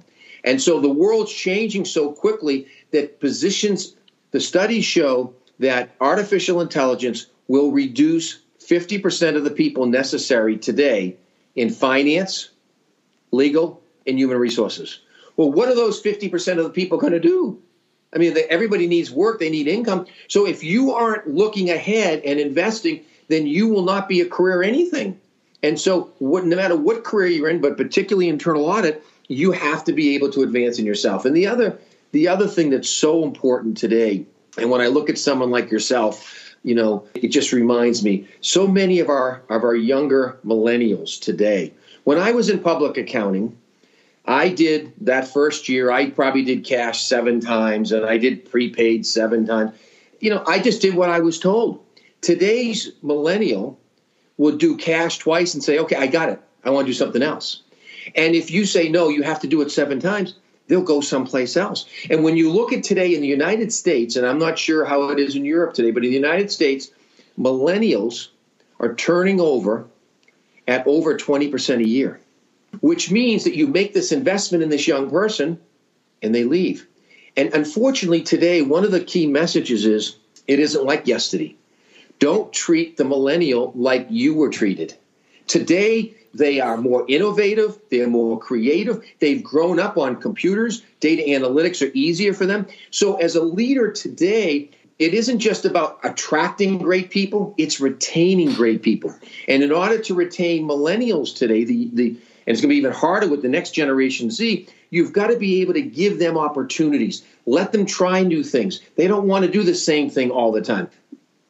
[0.44, 3.94] And so the world's changing so quickly that positions,
[4.30, 11.16] the studies show that artificial intelligence will reduce 50% of the people necessary today
[11.56, 12.50] in finance,
[13.32, 15.00] legal, and human resources.
[15.36, 17.60] Well, what are those 50% of the people going to do?
[18.14, 20.06] I mean, everybody needs work, they need income.
[20.28, 24.62] So if you aren't looking ahead and investing, then you will not be a career
[24.62, 25.20] anything.
[25.62, 29.84] And so, what, no matter what career you're in, but particularly internal audit, you have
[29.84, 31.24] to be able to advance in yourself.
[31.24, 31.78] And the other,
[32.12, 34.24] the other thing that's so important today,
[34.56, 38.26] and when I look at someone like yourself, you know, it just reminds me.
[38.40, 41.72] So many of our of our younger millennials today.
[42.04, 43.56] When I was in public accounting,
[44.26, 49.06] I did that first year, I probably did cash seven times and I did prepaid
[49.06, 49.72] seven times.
[50.20, 51.84] You know, I just did what I was told.
[52.20, 53.78] Today's millennial
[54.36, 56.40] will do cash twice and say, okay, I got it.
[56.64, 57.62] I want to do something else.
[58.14, 60.34] And if you say, no, you have to do it seven times,
[60.66, 61.86] they'll go someplace else.
[62.10, 65.10] And when you look at today in the United States, and I'm not sure how
[65.10, 66.90] it is in Europe today, but in the United States,
[67.38, 68.28] millennials
[68.80, 69.86] are turning over
[70.66, 72.20] at over 20% a year,
[72.80, 75.58] which means that you make this investment in this young person
[76.22, 76.86] and they leave.
[77.36, 81.56] And unfortunately, today, one of the key messages is it isn't like yesterday.
[82.18, 84.94] Don't treat the millennial like you were treated.
[85.46, 91.86] Today, they are more innovative, they're more creative, they've grown up on computers, data analytics
[91.86, 92.66] are easier for them.
[92.90, 98.82] So, as a leader today, it isn't just about attracting great people, it's retaining great
[98.82, 99.14] people.
[99.46, 102.08] And in order to retain millennials today, the, the
[102.48, 105.36] and it's going to be even harder with the next generation Z, you've got to
[105.36, 107.22] be able to give them opportunities.
[107.44, 108.80] Let them try new things.
[108.96, 110.88] They don't want to do the same thing all the time.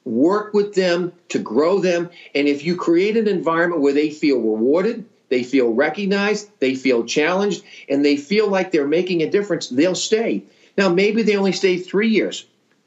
[0.09, 2.09] Work with them to grow them.
[2.35, 7.05] And if you create an environment where they feel rewarded, they feel recognized, they feel
[7.05, 10.45] challenged, and they feel like they're making a difference, they'll stay.
[10.79, 12.47] Now, maybe they only stay three years,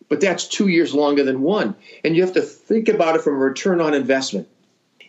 [0.09, 1.75] but that's two years longer than one.
[2.03, 4.47] And you have to think about it from a return on investment.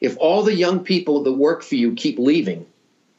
[0.02, 2.66] If all the young people that work for you keep leaving,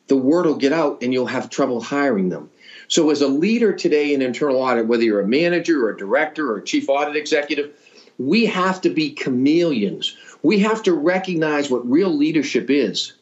[0.08, 2.52] the word will get out and you'll have trouble hiring them.
[2.90, 6.52] So, as a leader today in internal audit, whether you're a manager or a director
[6.52, 7.74] or a chief audit executive,
[8.18, 10.16] we have to be chameleons.
[10.42, 13.14] We have to recognize what real leadership is.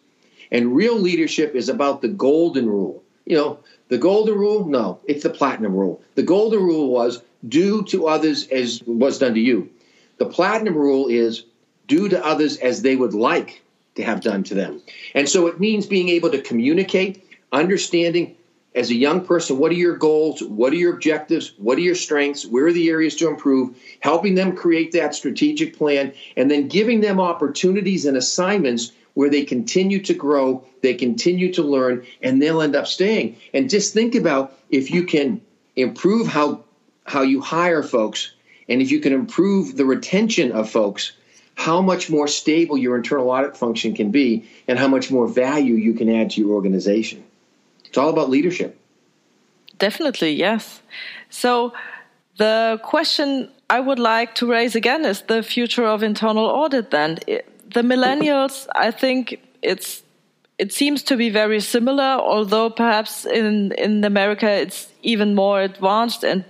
[0.52, 3.04] And real leadership is about the golden rule.
[3.26, 4.66] You know, the golden rule?
[4.66, 6.02] No, it's the platinum rule.
[6.16, 9.70] The golden rule was do to others as was done to you.
[10.18, 11.46] The platinum rule is
[11.88, 13.62] do to others as they would like
[13.96, 14.82] to have done to them.
[15.14, 18.36] And so it means being able to communicate, understanding
[18.74, 21.96] as a young person what are your goals, what are your objectives, what are your
[21.96, 26.68] strengths, where are the areas to improve, helping them create that strategic plan, and then
[26.68, 32.42] giving them opportunities and assignments where they continue to grow, they continue to learn, and
[32.42, 33.36] they'll end up staying.
[33.54, 35.42] And just think about if you can
[35.76, 36.64] improve how
[37.04, 38.34] how you hire folks,
[38.70, 41.12] and if you can improve the retention of folks,
[41.56, 45.74] how much more stable your internal audit function can be, and how much more value
[45.74, 47.24] you can add to your organization.
[47.92, 48.80] It's all about leadership.
[49.80, 50.82] Definitely, yes.
[51.30, 51.74] So,
[52.38, 57.20] the question I would like to raise again is the future of internal audit then.
[57.26, 60.04] The millennials, I think it's
[60.58, 66.24] it seems to be very similar, although perhaps in, in America it's even more advanced
[66.24, 66.46] and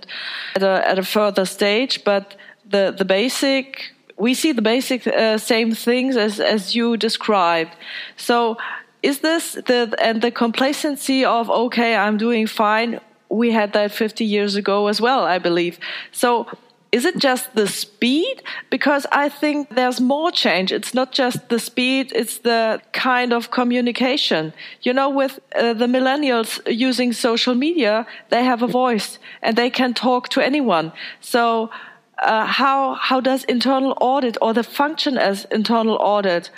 [0.54, 2.04] at a, at a further stage.
[2.04, 2.36] But
[2.70, 7.74] the, the basic, we see the basic uh, same things as, as you described.
[8.16, 8.58] So
[9.02, 13.00] is this the, and the complacency of, okay, I'm doing fine.
[13.28, 15.78] We had that 50 years ago as well, I believe.
[16.12, 16.46] So
[16.92, 18.42] is it just the speed?
[18.68, 20.70] Because I think there's more change.
[20.70, 24.52] It's not just the speed, it's the kind of communication.
[24.82, 29.70] You know, with uh, the millennials using social media, they have a voice and they
[29.70, 30.92] can talk to anyone.
[31.20, 31.70] So,
[32.18, 36.50] uh, how, how does internal audit or the function as internal audit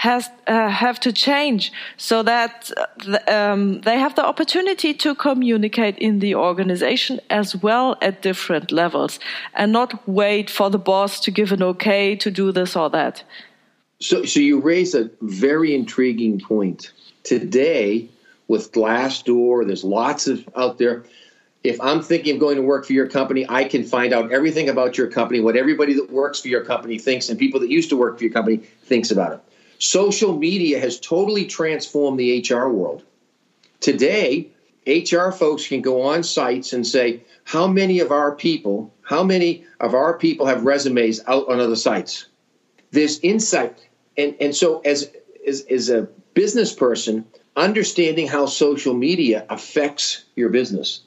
[0.00, 2.70] has uh, have to change so that
[3.28, 9.20] um, they have the opportunity to communicate in the organization as well at different levels
[9.52, 13.22] and not wait for the boss to give an okay to do this or that.
[14.00, 16.92] So, so you raise a very intriguing point.
[17.22, 18.08] Today,
[18.48, 21.04] with Glassdoor, there's lots of out there.
[21.62, 24.70] If I'm thinking of going to work for your company, I can find out everything
[24.70, 27.90] about your company, what everybody that works for your company thinks, and people that used
[27.90, 29.40] to work for your company thinks about it.
[29.80, 33.02] Social media has totally transformed the HR world.
[33.80, 34.50] Today,
[34.86, 39.64] HR folks can go on sites and say, how many of our people, how many
[39.80, 42.26] of our people have resumes out on other sites?
[42.90, 43.88] There's insight.
[44.18, 45.10] And, and so, as,
[45.46, 46.02] as, as a
[46.34, 47.24] business person,
[47.56, 51.00] understanding how social media affects your business.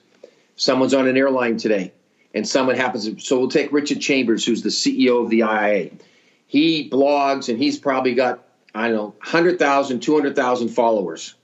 [0.56, 1.94] Someone's on an airline today,
[2.34, 3.06] and someone happens.
[3.06, 6.00] To, so we'll take Richard Chambers, who's the CEO of the IIA.
[6.48, 8.44] He blogs, and he's probably got
[8.74, 11.36] I don't know, 100,000, 200,000 followers.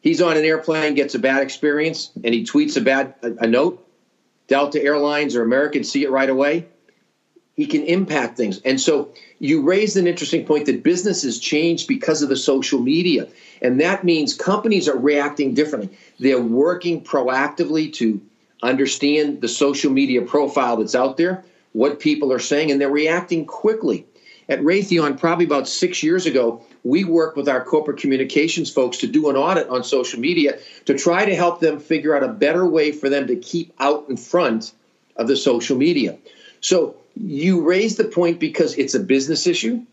[0.00, 3.46] He's on an airplane, gets a bad experience, and he tweets a bad a, a
[3.46, 3.86] note.
[4.48, 6.66] Delta Airlines or American see it right away.
[7.54, 8.60] He can impact things.
[8.64, 13.28] And so you raised an interesting point that businesses change because of the social media.
[13.60, 15.96] And that means companies are reacting differently.
[16.18, 18.20] They're working proactively to
[18.62, 23.46] understand the social media profile that's out there, what people are saying, and they're reacting
[23.46, 24.06] quickly.
[24.52, 29.06] At Raytheon, probably about six years ago, we worked with our corporate communications folks to
[29.06, 32.66] do an audit on social media to try to help them figure out a better
[32.66, 34.74] way for them to keep out in front
[35.16, 36.18] of the social media.
[36.60, 39.86] So you raise the point because it's a business issue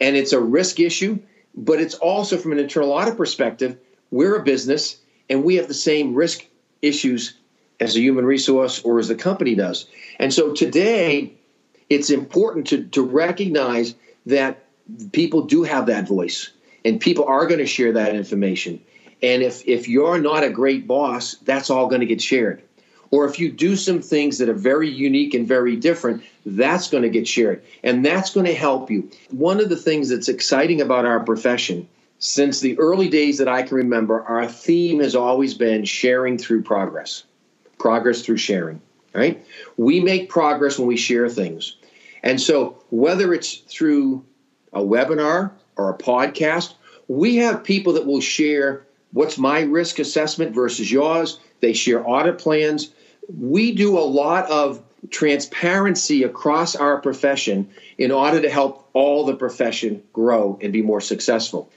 [0.00, 1.18] and it's a risk issue,
[1.56, 3.76] but it's also from an internal audit perspective,
[4.12, 4.98] we're a business
[5.28, 6.46] and we have the same risk
[6.80, 7.34] issues
[7.80, 9.86] as a human resource or as the company does.
[10.20, 11.34] And so today,
[11.90, 13.94] it's important to, to recognize
[14.26, 14.64] that
[15.12, 16.50] people do have that voice
[16.84, 18.80] and people are going to share that information.
[19.22, 22.62] And if, if you're not a great boss, that's all going to get shared.
[23.10, 27.04] Or if you do some things that are very unique and very different, that's going
[27.04, 27.62] to get shared.
[27.82, 29.08] And that's going to help you.
[29.30, 33.62] One of the things that's exciting about our profession, since the early days that I
[33.62, 37.24] can remember, our theme has always been sharing through progress.
[37.78, 38.80] Progress through sharing,
[39.14, 39.44] right?
[39.76, 41.76] We make progress when we share things.
[42.22, 44.24] And so, whether it's through
[44.72, 46.74] a webinar or a podcast,
[47.06, 51.38] we have people that will share what's my risk assessment versus yours.
[51.60, 52.90] They share audit plans.
[53.28, 59.36] We do a lot of transparency across our profession in order to help all the
[59.36, 61.70] profession grow and be more successful.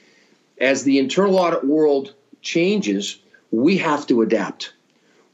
[0.60, 3.20] As the internal audit world changes,
[3.52, 4.74] we have to adapt.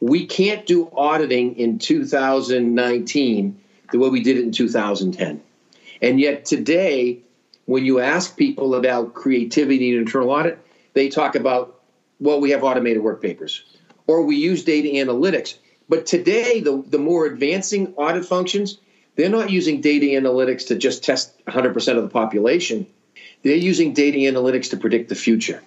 [0.04, 5.42] We can't do auditing in 2019 the way we did it in 2010.
[6.02, 7.22] And yet today,
[7.64, 10.60] when you ask people about creativity and internal audit,
[10.92, 11.80] they talk about,
[12.20, 13.64] well, we have automated work papers
[14.06, 15.56] or we use data analytics.
[15.88, 18.80] But today, the, the more advancing audit functions,
[19.16, 22.88] they're not using data analytics to just test 100% of the population.
[23.42, 25.62] They're using data analytics to predict the future.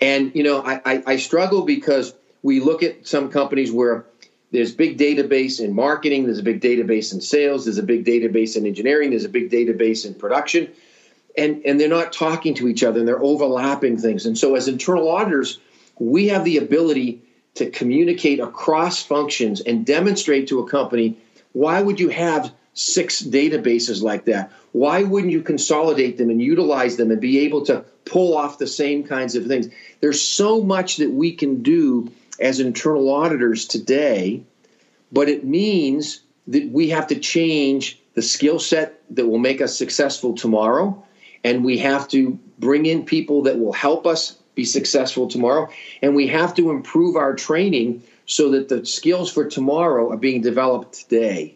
[0.00, 4.06] And, you know, I, I, I struggle because we look at some companies where
[4.52, 8.56] there's big database in marketing, there's a big database in sales, there's a big database
[8.56, 10.70] in engineering, there's a big database in production
[11.36, 14.26] and and they're not talking to each other and they're overlapping things.
[14.26, 15.58] And so as internal auditors
[15.98, 17.22] we have the ability
[17.54, 21.16] to communicate across functions and demonstrate to a company
[21.52, 24.52] why would you have six databases like that?
[24.72, 28.66] Why wouldn't you consolidate them and utilize them and be able to pull off the
[28.66, 29.68] same kinds of things?
[30.00, 34.42] There's so much that we can do as internal auditors today
[35.12, 39.76] but it means that we have to change the skill set that will make us
[39.76, 41.02] successful tomorrow
[41.44, 45.68] and we have to bring in people that will help us be successful tomorrow
[46.02, 50.40] and we have to improve our training so that the skills for tomorrow are being
[50.40, 51.54] developed today.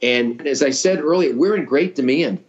[0.00, 2.44] And as i said earlier we're in great demand.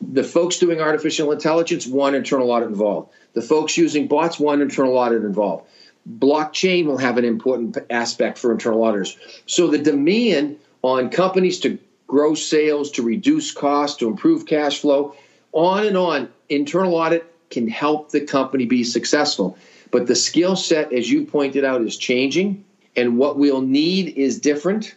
[0.00, 3.12] The folks doing artificial intelligence one internal audit involved.
[3.34, 5.68] The folks using bots one internal audit involved
[6.16, 11.78] blockchain will have an important aspect for internal auditors so the demand on companies to
[12.06, 15.14] grow sales to reduce costs to improve cash flow
[15.52, 16.28] on and on.
[16.48, 19.56] Internal audit can help the company be successful.
[19.90, 22.64] But the skill set, as you pointed out, is changing.
[22.96, 24.94] And what we'll need is different.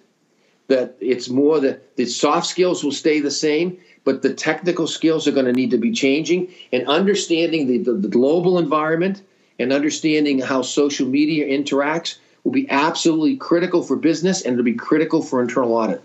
[0.68, 5.28] That it's more that the soft skills will stay the same, but the technical skills
[5.28, 6.49] are going to need to be changing.
[6.72, 9.22] And understanding the, the, the global environment
[9.62, 14.74] and understanding how social media interacts will be absolutely critical for business and it'll be
[14.74, 16.01] critical for internal audit.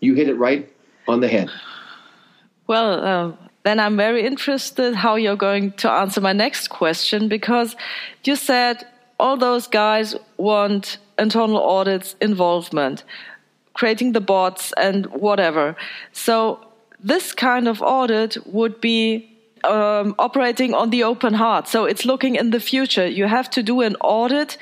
[0.00, 0.70] You hit it right
[1.06, 1.50] on the head.
[2.66, 3.32] Well, uh,
[3.62, 7.74] then I'm very interested how you're going to answer my next question because
[8.24, 8.86] you said
[9.18, 13.04] all those guys want internal audits involvement,
[13.74, 15.76] creating the bots and whatever.
[16.12, 16.64] So
[17.00, 21.68] this kind of audit would be um, operating on the open heart.
[21.68, 23.06] So it's looking in the future.
[23.06, 24.58] You have to do an audit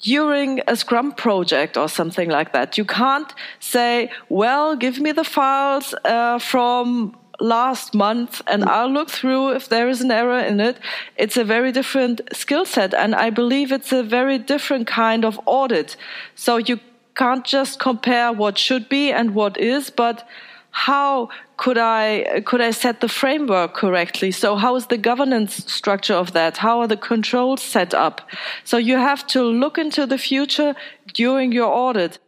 [0.00, 2.76] during a Scrum project or something like that.
[2.76, 9.10] You can't say, well, give me the files uh, from last month and I'll look
[9.10, 10.78] through if there is an error in it.
[11.16, 15.40] It's a very different skill set and I believe it's a very different kind of
[15.46, 15.96] audit.
[16.34, 16.78] So you
[17.14, 20.28] can't just compare what should be and what is, but
[20.70, 24.30] how could I could I set the framework correctly?
[24.30, 26.58] So how is the governance structure of that?
[26.58, 28.28] How are the controls set up?
[28.64, 30.74] So you have to look into the future
[31.12, 32.18] during your audit.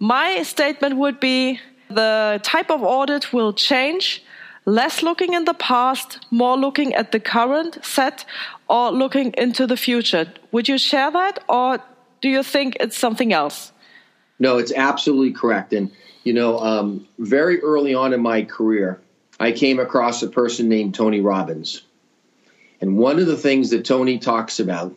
[0.00, 4.22] My statement would be the type of audit will change
[4.64, 8.24] less looking in the past, more looking at the current set,
[8.68, 10.32] or looking into the future.
[10.52, 11.78] Would you share that, or
[12.20, 13.72] do you think it's something else?
[14.38, 15.72] No, it's absolutely correct.
[15.72, 15.90] And,
[16.24, 19.00] you know, um, very early on in my career,
[19.40, 21.82] I came across a person named Tony Robbins.
[22.80, 24.94] And one of the things that Tony talks about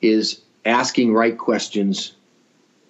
[0.00, 2.14] is asking right questions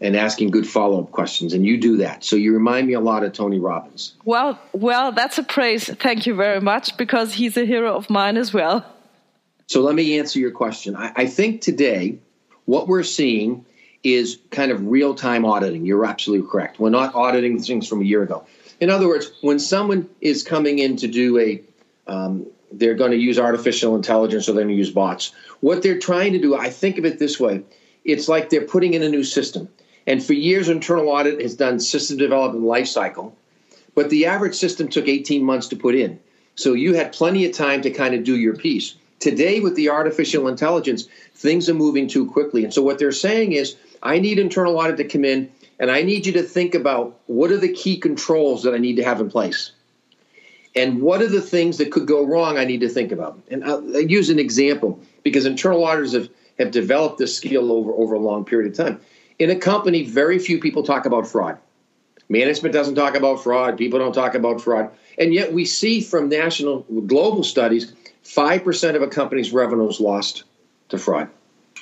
[0.00, 2.24] and asking good follow-up questions and you do that.
[2.24, 4.14] So you remind me a lot of tony robbins.
[4.24, 5.84] Well well that's a praise.
[5.84, 8.84] Thank you very much because he's a hero of mine as well.
[9.66, 10.96] So let me answer your question.
[10.96, 12.18] I, I think today
[12.64, 13.66] what we're seeing
[14.02, 18.22] is kind of real-time auditing you're absolutely correct we're not auditing things from a year
[18.22, 18.44] ago
[18.80, 21.62] in other words when someone is coming in to do a
[22.06, 25.98] um, they're going to use artificial intelligence or they're going to use bots what they're
[25.98, 27.62] trying to do i think of it this way
[28.04, 29.68] it's like they're putting in a new system
[30.06, 33.32] and for years, internal audit has done system development lifecycle.
[33.94, 36.18] but the average system took 18 months to put in.
[36.54, 38.94] So you had plenty of time to kind of do your piece.
[39.20, 42.64] Today, with the artificial intelligence, things are moving too quickly.
[42.64, 46.02] And so what they're saying is, I need internal audit to come in and I
[46.02, 49.20] need you to think about what are the key controls that I need to have
[49.20, 49.72] in place.
[50.74, 53.38] And what are the things that could go wrong I need to think about?
[53.50, 57.92] And I'll, I'll use an example because internal auditors have, have developed this skill over,
[57.92, 59.00] over a long period of time.
[59.38, 61.58] In a company, very few people talk about fraud.
[62.28, 63.76] Management doesn't talk about fraud.
[63.76, 64.90] People don't talk about fraud.
[65.18, 67.92] And yet we see from national, global studies,
[68.34, 70.44] 5% of a company's revenue is lost
[70.90, 71.28] to fraud.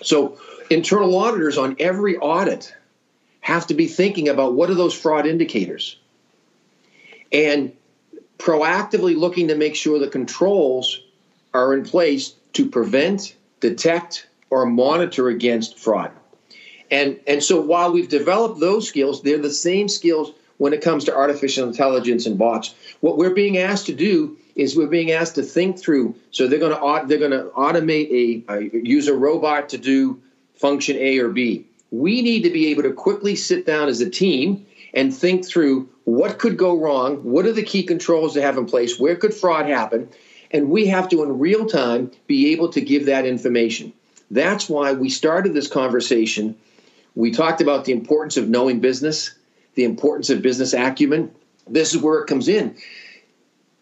[0.02, 0.38] So
[0.70, 2.74] internal auditors on every audit
[3.40, 5.98] have to be thinking about what are those fraud indicators
[7.32, 7.72] and
[8.38, 11.02] proactively looking to make sure the controls
[11.52, 16.12] are in place to prevent, detect, or monitor against fraud.
[16.90, 21.04] And, and so while we've developed those skills, they're the same skills when it comes
[21.04, 22.74] to artificial intelligence and bots.
[23.00, 26.14] What we're being asked to do is we're being asked to think through.
[26.32, 30.20] So they're going to they're going to automate a, a use a robot to do
[30.56, 31.64] function A or B.
[31.90, 35.88] We need to be able to quickly sit down as a team and think through
[36.04, 39.32] what could go wrong, what are the key controls to have in place, where could
[39.32, 40.08] fraud happen,
[40.50, 43.92] and we have to in real time be able to give that information.
[44.30, 46.56] That's why we started this conversation.
[47.14, 49.34] We talked about the importance of knowing business,
[49.74, 51.30] the importance of business acumen.
[51.66, 52.76] This is where it comes in.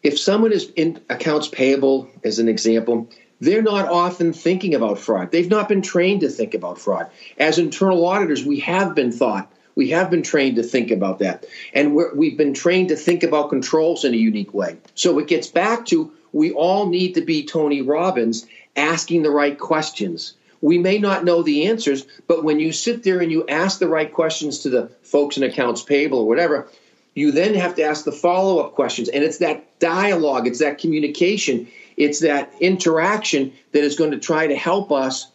[0.06, 5.32] If someone is in accounts payable, as an example, they're not often thinking about fraud.
[5.32, 7.10] They've not been trained to think about fraud.
[7.38, 11.44] As internal auditors, we have been thought, we have been trained to think about that.
[11.74, 14.76] And we have been trained to think about controls in a unique way.
[14.94, 18.46] So it gets back to we all need to be Tony Robbins
[18.76, 20.34] asking the right questions.
[20.60, 23.88] We may not know the answers, but when you sit there and you ask the
[23.88, 26.68] right questions to the folks in accounts payable or whatever,
[27.16, 29.08] you then have to ask the follow up questions.
[29.08, 34.46] And it's that dialogue, it's that communication it's that interaction that is going to try
[34.46, 35.28] to help us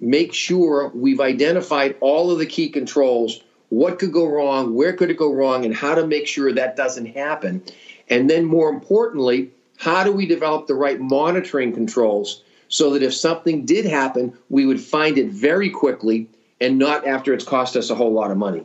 [0.00, 5.10] make sure we've identified all of the key controls what could go wrong, where could
[5.10, 7.62] it go wrong, and how to make sure that doesn't happen.
[8.08, 13.12] And then, more importantly, how do we develop the right monitoring controls so that if
[13.12, 16.28] something did happen, we would find it very quickly
[16.60, 18.64] and not after it's cost us a whole lot of money.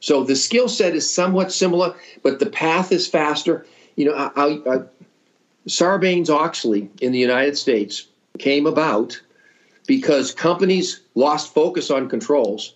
[0.00, 3.66] So the skill set is somewhat similar, but the path is faster.
[3.96, 4.82] You know, I, I,
[5.66, 8.06] Sarbanes Oxley in the United States
[8.38, 9.20] came about
[9.86, 12.74] because companies lost focus on controls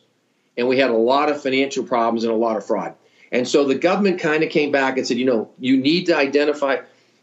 [0.56, 2.94] and we had a lot of financial problems and a lot of fraud.
[3.32, 6.16] And so the government kind of came back and said, you know, you need to
[6.16, 6.78] identify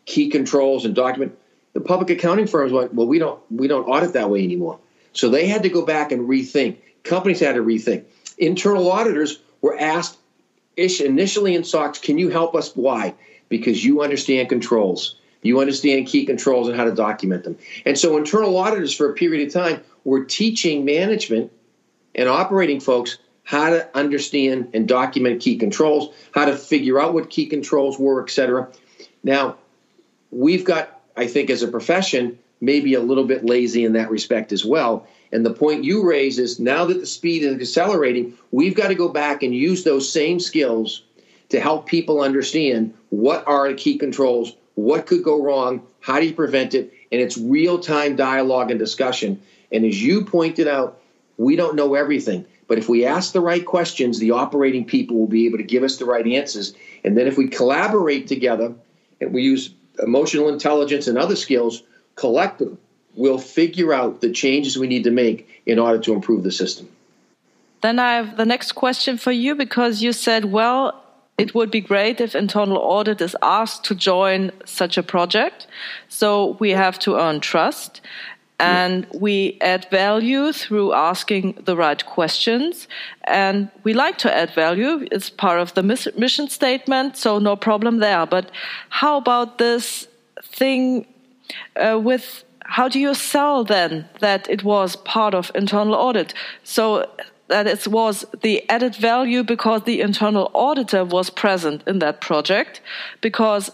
[0.06, 1.38] key controls and document.
[1.74, 4.80] The public accounting firms went, well, we don't we don't audit that way anymore.
[5.14, 6.78] So they had to go back and rethink.
[7.04, 8.06] Companies had to rethink.
[8.38, 10.18] Internal auditors were asked
[10.76, 12.76] initially in SOX, can you help us?
[12.76, 13.16] Why?
[13.50, 15.16] Because you understand controls.
[15.42, 17.58] You understand key controls and how to document them.
[17.86, 21.52] And so internal auditors for a period of time were teaching management
[22.14, 27.30] and operating folks how to understand and document key controls, how to figure out what
[27.30, 28.70] key controls were, et cetera.
[29.24, 29.58] Now,
[30.32, 34.52] we've got, I think, as a profession, maybe a little bit lazy in that respect
[34.52, 35.08] as well.
[35.32, 38.96] And the point you raise is now that the speed is accelerating, we've got to
[38.96, 41.04] go back and use those same skills
[41.50, 46.26] to help people understand what are the key controls, what could go wrong, how do
[46.26, 49.42] you prevent it, and it's real time dialogue and discussion.
[49.72, 51.02] And as you pointed out,
[51.38, 52.46] we don't know everything.
[52.68, 55.84] But if we ask the right questions, the operating people will be able to give
[55.84, 56.74] us the right answers.
[57.04, 58.74] And then if we collaborate together
[59.22, 61.84] and we use emotional intelligence and other skills
[62.16, 62.78] collectively,
[63.18, 66.88] we'll figure out the changes we need to make in order to improve the system.
[67.82, 71.04] Then I have the next question for you because you said, well,
[71.38, 75.68] it would be great if internal audit is asked to join such a project.
[76.10, 78.02] So we have to earn trust
[78.60, 82.88] and we add value through asking the right questions.
[83.26, 85.08] And we like to add value.
[85.12, 88.26] It's part of the mission statement, so no problem there.
[88.26, 88.50] But
[88.90, 90.08] how about this
[90.42, 91.06] thing
[91.76, 96.34] uh, with how do you sell then that it was part of internal audit?
[96.64, 97.06] So
[97.48, 102.82] that it was the added value because the internal auditor was present in that project.
[103.22, 103.72] Because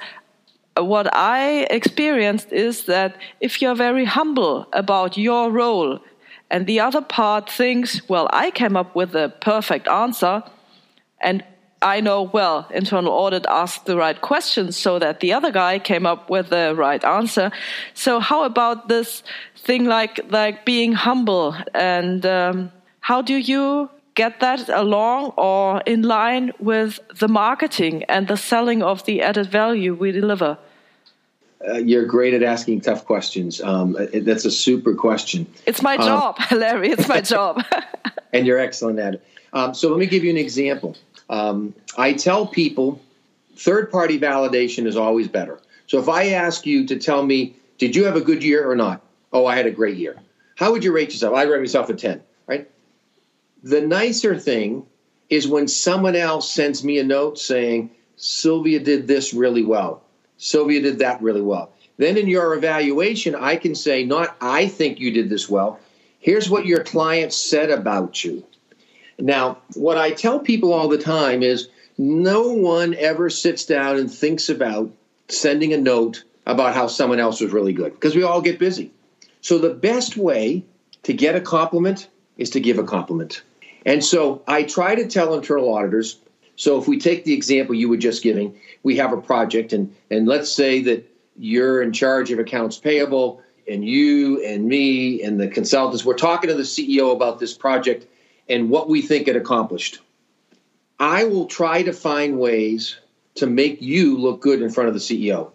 [0.78, 6.00] what I experienced is that if you're very humble about your role
[6.52, 10.44] and the other part thinks, well, I came up with the perfect answer
[11.20, 11.44] and
[11.84, 16.06] I know, well, internal audit asked the right questions so that the other guy came
[16.06, 17.52] up with the right answer.
[17.94, 19.22] So how about this
[19.58, 22.72] thing like, like being humble and, um,
[23.02, 28.82] how do you get that along or in line with the marketing and the selling
[28.82, 30.58] of the added value we deliver?
[31.68, 33.62] Uh, you're great at asking tough questions.
[33.62, 35.48] Um, it, that's a super question.
[35.66, 36.92] It's my um, job, Larry.
[36.92, 37.64] It's my job.
[38.32, 39.24] and you're excellent at it.
[39.54, 40.96] Um, so let me give you an example.
[41.34, 43.02] Um, I tell people
[43.56, 45.60] third party validation is always better.
[45.88, 48.76] So if I ask you to tell me, did you have a good year or
[48.76, 49.02] not?
[49.32, 50.16] Oh, I had a great year.
[50.56, 51.34] How would you rate yourself?
[51.34, 52.70] I'd rate myself a 10, right?
[53.64, 54.86] The nicer thing
[55.28, 60.04] is when someone else sends me a note saying, Sylvia did this really well.
[60.38, 61.74] Sylvia did that really well.
[61.98, 65.80] Then in your evaluation, I can say, not I think you did this well.
[66.20, 68.46] Here's what your client said about you.
[69.20, 74.12] Now, what I tell people all the time is no one ever sits down and
[74.12, 74.92] thinks about
[75.30, 78.92] sending a note about how someone else was really good because we all get busy.
[79.42, 80.66] So the best way
[81.04, 82.08] to get a compliment
[82.38, 83.44] is to give a compliment.
[83.86, 86.20] And so I try to tell internal auditors.
[86.56, 89.96] So if we take the example you were just giving, we have a project, and,
[90.10, 95.40] and let's say that you're in charge of accounts payable, and you and me and
[95.40, 98.06] the consultants, we're talking to the CEO about this project
[98.50, 100.00] and what we think it accomplished.
[101.00, 102.98] I will try to find ways
[103.36, 105.52] to make you look good in front of the CEO.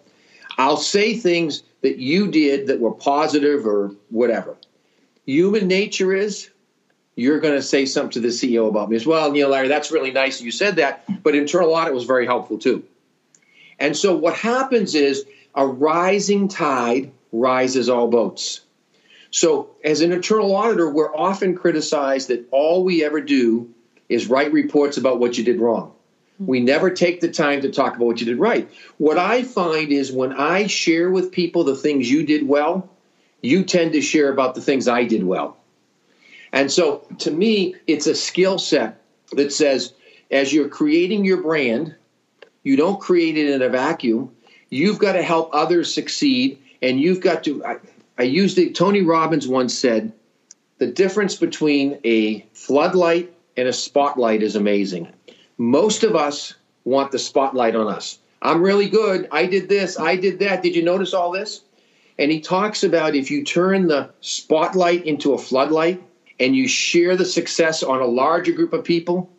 [0.57, 4.57] I'll say things that you did that were positive or whatever.
[5.25, 6.49] Human nature is
[7.15, 9.31] you're going to say something to the CEO about me as well.
[9.31, 12.83] Neil Larry, that's really nice you said that, but internal audit was very helpful too.
[13.77, 15.25] And so what happens is
[15.55, 18.61] a rising tide rises all boats.
[19.31, 23.73] So as an internal auditor, we're often criticized that all we ever do
[24.07, 25.93] is write reports about what you did wrong.
[26.39, 26.65] We hmm.
[26.65, 28.69] never take the time to talk about what you did right.
[28.97, 32.89] What I find is when I share with people the things you did well,
[33.41, 35.57] you tend to share about the things I did well.
[36.51, 39.01] And so to me, it's a skill set
[39.33, 39.93] that says
[40.31, 41.95] as you're creating your brand,
[42.63, 44.35] you don't create it in a vacuum.
[44.69, 46.61] You've got to help others succeed.
[46.81, 47.63] And you've got to,
[48.19, 50.13] I, used it, Tony Robbins once said,
[50.77, 55.07] the difference between a floodlight and a spotlight is amazing.
[55.57, 56.53] Most of us
[56.83, 58.19] want the spotlight on us.
[58.41, 59.27] I'm really good.
[59.31, 59.99] I did this.
[59.99, 60.63] I did that.
[60.63, 61.61] Did you notice all this?
[62.17, 66.03] And he talks about if you turn the spotlight into a floodlight,
[66.39, 69.29] and you share the success on a larger group of people,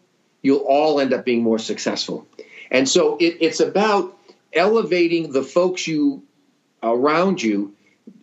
[0.42, 2.26] you'll all end up being more successful.
[2.70, 4.16] And so it, it's about
[4.52, 6.22] elevating the folks you
[6.82, 7.74] around you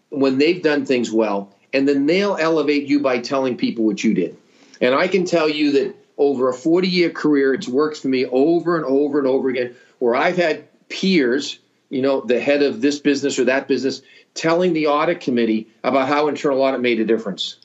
[0.10, 4.14] when they've done things well, and then they'll elevate you by telling people what you
[4.14, 4.38] did.
[4.82, 8.26] And I can tell you that over a 40 year career, it's worked for me
[8.26, 12.82] over and over and over again, where I've had peers, you know, the head of
[12.82, 14.02] this business or that business,
[14.34, 17.58] telling the audit committee about how internal audit made a difference.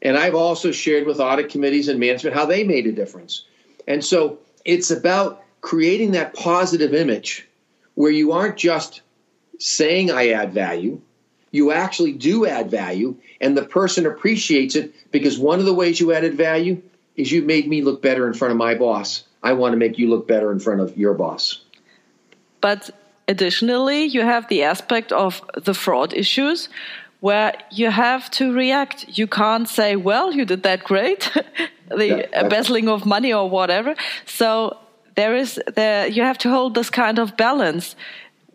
[0.00, 3.44] And I've also shared with audit committees and management how they made a difference.
[3.86, 7.48] And so it's about creating that positive image
[7.94, 9.02] where you aren't just
[9.58, 11.00] saying I add value,
[11.50, 16.00] you actually do add value, and the person appreciates it because one of the ways
[16.00, 16.82] you added value
[17.16, 19.24] is you made me look better in front of my boss.
[19.42, 21.60] I want to make you look better in front of your boss.
[22.60, 22.90] But
[23.26, 26.68] additionally, you have the aspect of the fraud issues
[27.20, 29.18] where you have to react.
[29.18, 31.30] You can't say, well, you did that great,
[31.88, 33.94] the yeah, embezzling of money or whatever.
[34.26, 34.76] So
[35.16, 37.96] there is there you have to hold this kind of balance.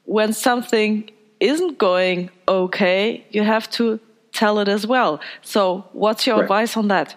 [0.05, 1.09] When something
[1.43, 3.99] isn't going okay, you have to
[4.31, 5.19] tell it as well.
[5.41, 6.43] So what's your right.
[6.43, 7.15] advice on that?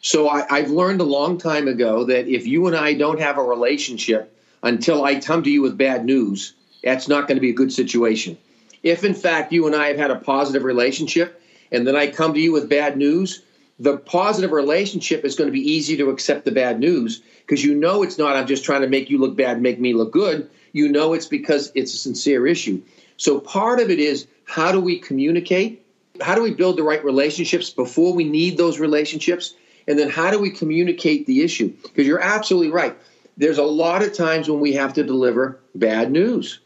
[0.00, 3.38] So I, have learned a long time ago that if you and I don't have
[3.38, 7.50] a relationship until I come to you with bad news, that's not going to be
[7.50, 8.38] a good situation.
[8.82, 11.40] If in fact you and I have had a positive relationship
[11.72, 13.42] and then I come to you with bad news,
[13.80, 17.74] the positive relationship is going to be easy to accept the bad news because you
[17.74, 20.48] know it's not I'm just trying to make you look bad, make me look good.
[20.72, 22.82] You know it's because it's a sincere issue.
[23.16, 25.84] So part of it is how do we communicate?
[26.20, 29.54] How do we build the right relationships before we need those relationships?
[29.86, 31.72] And then how do we communicate the issue?
[31.82, 32.96] Because you're absolutely right.
[33.36, 36.60] There's a lot of times when we have to deliver bad news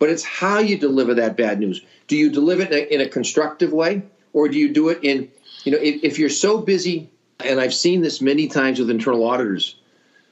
[0.00, 1.84] but it's how you deliver that bad news.
[2.08, 4.98] Do you deliver it in a, in a constructive way, or do you do it
[5.02, 5.30] in,
[5.62, 9.24] you know, if, if, you're so busy, and I've seen this many times with internal
[9.24, 9.76] auditors,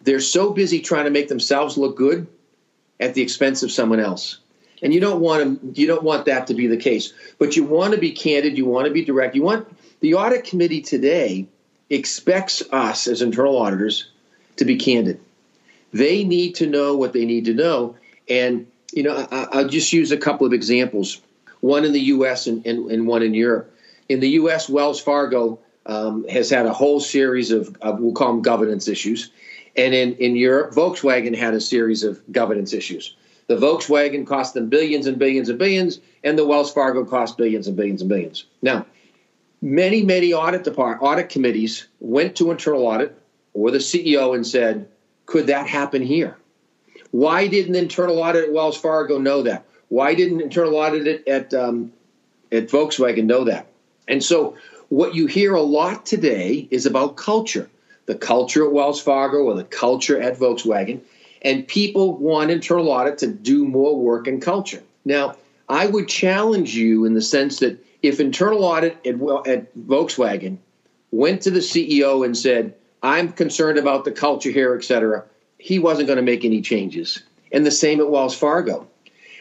[0.00, 2.26] they're so busy trying to make themselves look good
[2.98, 4.38] at the expense of someone else.
[4.82, 7.12] And you don't want to, you don't want that to be the case.
[7.38, 9.34] But you want to be candid, you want to be direct.
[9.34, 9.68] You want
[10.00, 11.46] the audit committee today
[11.90, 14.10] expects us as internal auditors
[14.56, 15.20] to be candid.
[15.92, 17.96] They need to know what they need to know.
[18.28, 21.20] And you know, I, will just use a couple of examples.
[21.60, 22.46] One in the U.S.
[22.46, 23.74] and, and, and, one in Europe.
[24.08, 28.32] In the U.S., Wells Fargo um, has had a whole series of, of, we'll call
[28.32, 29.30] them governance issues.
[29.76, 33.14] And in, in Europe, Volkswagen had a series of governance issues.
[33.48, 37.66] The Volkswagen cost them billions and billions and billions, and the Wells Fargo cost billions
[37.66, 38.44] and billions and billions.
[38.60, 38.86] Now,
[39.62, 43.18] many, many audit department, audit committees went to internal audit
[43.54, 44.88] or the CEO and said,
[45.24, 46.36] could that happen here?
[47.10, 49.64] Why didn't internal audit at Wells Fargo know that?
[49.88, 51.92] Why didn't internal audit at, um,
[52.52, 53.66] at Volkswagen know that?
[54.06, 54.56] And so
[54.90, 57.70] what you hear a lot today is about culture
[58.04, 61.00] the culture at Wells Fargo or the culture at Volkswagen
[61.42, 64.82] and people want internal audit to do more work in culture.
[65.04, 65.36] Now,
[65.68, 69.14] I would challenge you in the sense that if internal audit at,
[69.46, 70.58] at Volkswagen
[71.10, 75.24] went to the CEO and said, I'm concerned about the culture here, et cetera,
[75.58, 77.22] he wasn't going to make any changes.
[77.52, 78.86] And the same at Wells Fargo.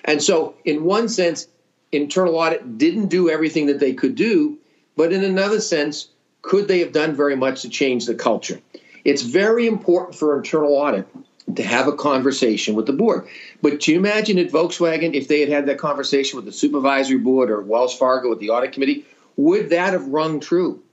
[0.05, 1.47] And so, in one sense,
[1.91, 4.57] internal audit didn't do everything that they could do,
[4.95, 6.09] but in another sense,
[6.41, 8.61] could they have done very much to change the culture?
[9.03, 11.07] It's very important for internal audit
[11.55, 13.27] to have a conversation with the board.
[13.61, 17.17] But do you imagine at Volkswagen, if they had had that conversation with the supervisory
[17.17, 19.05] board or Wells Fargo with the audit committee,
[19.37, 20.83] would that have rung true?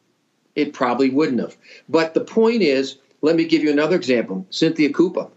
[0.54, 1.56] It probably wouldn't have.
[1.88, 5.28] But the point is, let me give you another example Cynthia Cooper.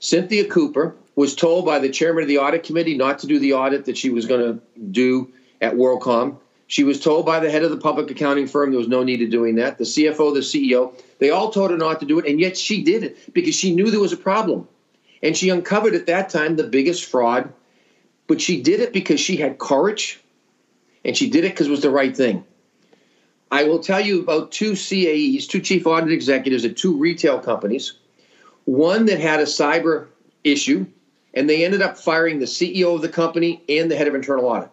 [0.00, 3.54] Cynthia Cooper was told by the chairman of the audit committee not to do the
[3.54, 6.36] audit that she was going to do at WorldCom.
[6.72, 9.20] She was told by the head of the public accounting firm there was no need
[9.20, 9.76] of doing that.
[9.76, 12.82] The CFO, the CEO, they all told her not to do it, and yet she
[12.82, 14.66] did it because she knew there was a problem.
[15.22, 17.52] And she uncovered at that time the biggest fraud,
[18.26, 20.18] but she did it because she had courage
[21.04, 22.42] and she did it because it was the right thing.
[23.50, 27.98] I will tell you about two CAEs, two chief audit executives at two retail companies,
[28.64, 30.06] one that had a cyber
[30.42, 30.86] issue,
[31.34, 34.46] and they ended up firing the CEO of the company and the head of internal
[34.46, 34.70] audit.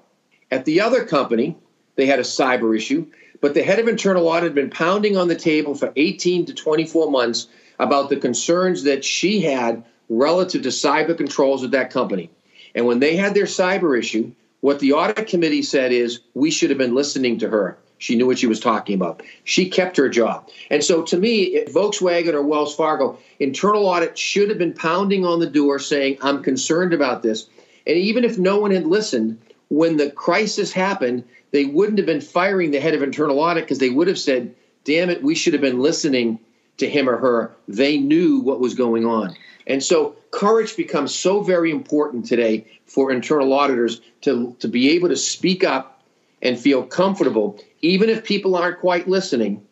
[0.50, 1.58] At the other company,
[2.00, 3.08] they had a cyber issue,
[3.42, 6.54] but the head of internal audit had been pounding on the table for 18 to
[6.54, 7.48] 24 months
[7.78, 12.30] about the concerns that she had relative to cyber controls at that company.
[12.76, 14.32] And when they had their cyber issue,
[14.62, 17.78] what the audit committee said is we should have been listening to her.
[17.98, 19.24] She knew what she was talking about.
[19.44, 20.50] She kept her job.
[20.70, 25.40] And so to me, Volkswagen or Wells Fargo, internal audit should have been pounding on
[25.40, 27.50] the door saying, I'm concerned about this.
[27.86, 29.40] And even if no one had listened,
[29.70, 33.80] when the crisis happened, they wouldn't have been firing the head of internal audit because
[33.80, 34.54] they would have said,
[34.84, 36.40] damn it, we should have been listening
[36.78, 37.56] to him or her.
[37.68, 39.36] They knew what was going on.
[39.68, 45.10] And so courage becomes so very important today for internal auditors to, to be able
[45.10, 46.04] to speak up
[46.42, 49.66] and feel comfortable, even if people aren't quite listening.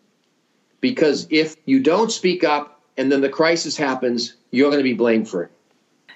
[0.81, 4.93] Because if you don't speak up and then the crisis happens, you're going to be
[4.93, 5.51] blamed for it.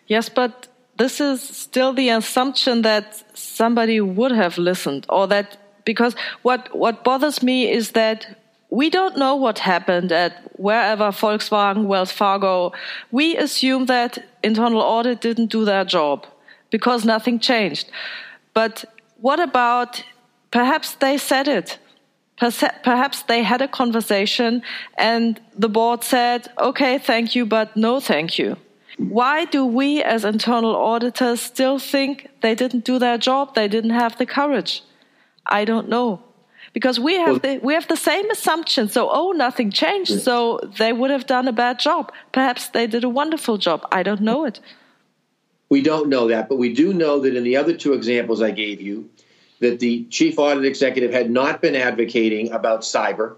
[0.07, 0.67] Yes, but
[0.97, 7.03] this is still the assumption that somebody would have listened or that because what what
[7.03, 8.37] bothers me is that
[8.69, 12.71] we don't know what happened at wherever Volkswagen, Wells Fargo.
[13.11, 16.25] We assume that internal audit didn't do their job
[16.69, 17.91] because nothing changed.
[18.53, 18.85] But
[19.19, 20.03] what about
[20.51, 21.77] perhaps they said it?
[22.37, 24.63] Perhaps they had a conversation
[24.97, 28.57] and the board said, okay, thank you, but no thank you.
[29.10, 33.56] Why do we as internal auditors still think they didn't do their job?
[33.56, 34.84] They didn't have the courage.
[35.45, 36.24] I don't know.
[36.74, 38.88] Because we have well, the we have the same assumption.
[38.88, 40.22] So oh nothing changed.
[40.22, 42.14] So they would have done a bad job.
[42.32, 43.86] Perhaps they did a wonderful job.
[43.91, 44.60] I don't know it.
[45.70, 48.52] We don't know that, but we do know that in the other two examples I
[48.52, 49.10] gave you,
[49.60, 53.36] that the chief audit executive had not been advocating about cyber.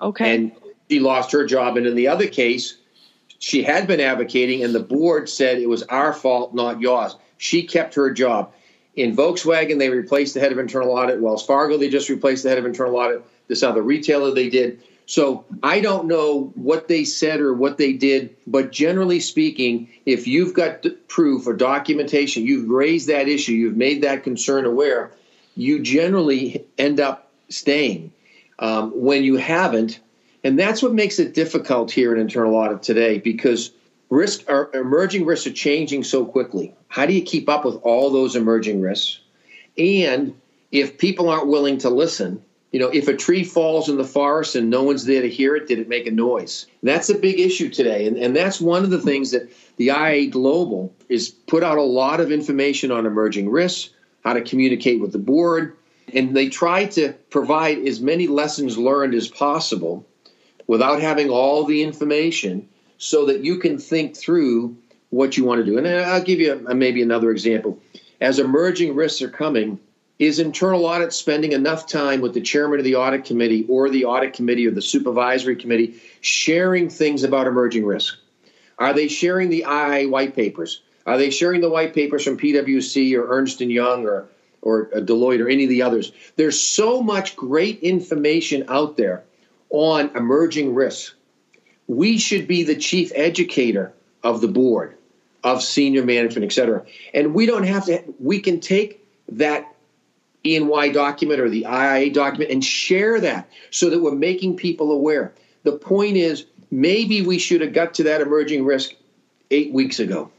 [0.00, 0.34] Okay.
[0.34, 0.52] And
[0.90, 1.76] she lost her job.
[1.76, 2.76] And in the other case,
[3.38, 7.16] she had been advocating, and the board said it was our fault, not yours.
[7.38, 8.52] She kept her job.
[8.94, 11.20] In Volkswagen, they replaced the head of internal audit.
[11.20, 13.24] Wells Fargo, they just replaced the head of internal audit.
[13.46, 14.82] This other retailer, they did.
[15.06, 20.26] So I don't know what they said or what they did, but generally speaking, if
[20.26, 25.12] you've got proof or documentation, you've raised that issue, you've made that concern aware,
[25.54, 28.12] you generally end up staying.
[28.58, 30.00] Um, when you haven't,
[30.46, 33.72] and that's what makes it difficult here in internal audit today because
[34.10, 36.72] risk are, emerging risks are changing so quickly.
[36.86, 39.18] How do you keep up with all those emerging risks?
[39.76, 40.40] And
[40.70, 42.40] if people aren't willing to listen,
[42.70, 45.56] you know, if a tree falls in the forest and no one's there to hear
[45.56, 46.68] it, did it make a noise?
[46.80, 48.06] That's a big issue today.
[48.06, 51.82] And, and that's one of the things that the IIA Global is put out a
[51.82, 53.90] lot of information on emerging risks,
[54.22, 55.76] how to communicate with the board,
[56.14, 60.06] and they try to provide as many lessons learned as possible
[60.66, 64.76] without having all the information so that you can think through
[65.10, 65.78] what you want to do.
[65.78, 67.78] And I'll give you a, maybe another example.
[68.20, 69.78] As emerging risks are coming,
[70.18, 74.06] is internal audit spending enough time with the chairman of the audit committee or the
[74.06, 78.18] audit committee or the supervisory committee sharing things about emerging risk?
[78.78, 80.80] Are they sharing the IIA white papers?
[81.04, 84.28] Are they sharing the white papers from PwC or Ernst Young or
[84.62, 86.12] or uh, Deloitte or any of the others?
[86.36, 89.22] There's so much great information out there
[89.70, 91.14] on emerging risks.
[91.86, 93.92] We should be the chief educator
[94.22, 94.96] of the board,
[95.44, 96.84] of senior management, et cetera.
[97.14, 98.02] And we don't have to.
[98.18, 99.72] We can take that
[100.44, 105.32] E&Y document or the IIA document and share that so that we're making people aware.
[105.64, 108.94] The point is, maybe we should have got to that emerging risk
[109.50, 110.30] eight weeks ago.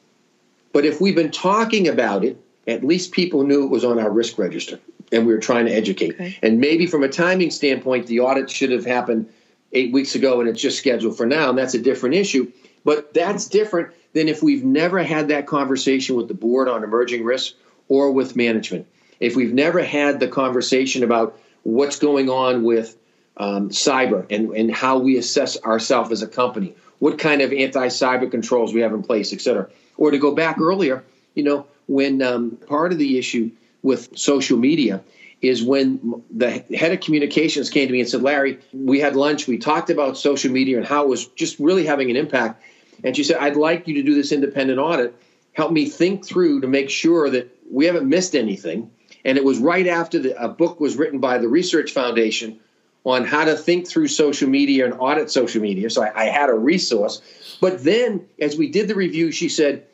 [0.73, 4.11] But if we've been talking about it, at least people knew it was on our
[4.11, 4.79] risk register
[5.11, 6.13] and we were trying to educate.
[6.13, 6.37] Okay.
[6.41, 9.29] And maybe from a timing standpoint, the audit should have happened
[9.73, 12.51] eight weeks ago and it's just scheduled for now, and that's a different issue.
[12.83, 17.23] But that's different than if we've never had that conversation with the board on emerging
[17.23, 17.55] risks
[17.87, 18.87] or with management
[19.19, 22.97] if we've never had the conversation about what's going on with
[23.37, 28.29] um, cyber and, and how we assess ourselves as a company, what kind of anti-cyber
[28.29, 29.69] controls we have in place, et cetera.
[29.97, 31.03] Or to go back earlier,
[31.35, 33.51] you know, when um, part of the issue
[33.87, 35.03] with social media
[35.41, 39.47] is when the head of communications came to me and said, Larry, we had lunch,
[39.47, 42.63] we talked about social media and how it was just really having an impact.
[43.03, 45.15] And she said, I'd like you to do this independent audit.
[45.53, 48.91] Help me think through to make sure that we haven't missed anything
[49.27, 52.61] and it was right after the, a book was written by the Research Foundation
[53.03, 55.89] on how to think through social media and audit social media.
[55.89, 57.21] So I, I had a resource.
[57.59, 59.85] But then, as we did the review, she said,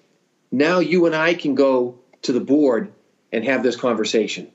[0.51, 2.93] now you and I can go to the board
[3.33, 4.47] and have this conversation.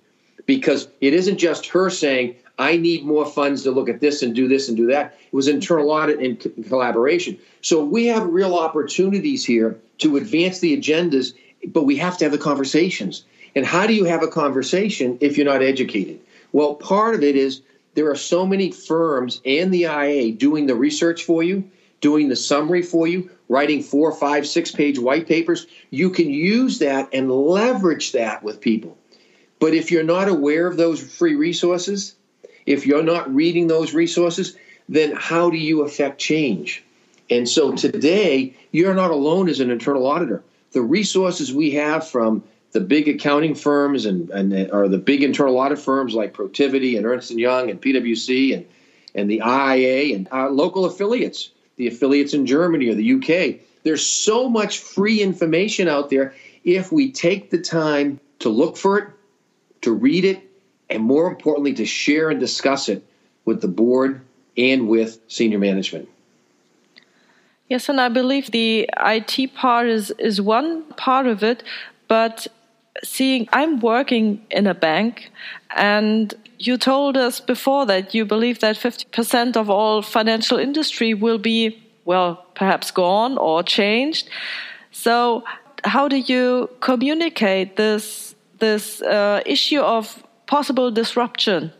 [0.46, 4.34] Because it isn't just her saying, I need more funds to look at this and
[4.34, 5.18] do this and do that.
[5.26, 7.38] It was internal audit and collaboration.
[7.60, 11.34] So we have real opportunities here to advance the agendas,
[11.66, 13.24] but we have to have the conversations.
[13.54, 16.20] And how do you have a conversation if you're not educated?
[16.52, 17.60] Well, part of it is
[17.94, 21.68] there are so many firms and the IIA doing the research for you,
[22.00, 25.66] doing the summary for you, writing four, five, six page white papers.
[25.90, 28.96] You can use that and leverage that with people.
[29.58, 32.14] But if you're not aware of those free resources,
[32.66, 34.56] if you're not reading those resources,
[34.88, 36.84] then how do you affect change?
[37.30, 40.42] And so today, you're not alone as an internal auditor.
[40.72, 45.58] The resources we have from the big accounting firms and, and or the big internal
[45.58, 48.66] audit firms like Protiviti and Ernst Young and PwC and
[49.14, 53.60] and the IIA and our local affiliates, the affiliates in Germany or the UK.
[53.84, 58.98] There's so much free information out there if we take the time to look for
[58.98, 59.08] it,
[59.82, 60.42] to read it,
[60.90, 63.04] and more importantly, to share and discuss it
[63.44, 64.20] with the board
[64.56, 66.08] and with senior management.
[67.68, 71.62] Yes, and I believe the IT part is, is one part of it,
[72.08, 72.46] but
[73.04, 75.30] seeing I'm working in a bank
[75.76, 81.38] and you told us before that you believe that 50% of all financial industry will
[81.38, 84.28] be well perhaps gone or changed.
[84.92, 85.44] So
[85.84, 91.72] how do you communicate this this uh, issue of possible disruption?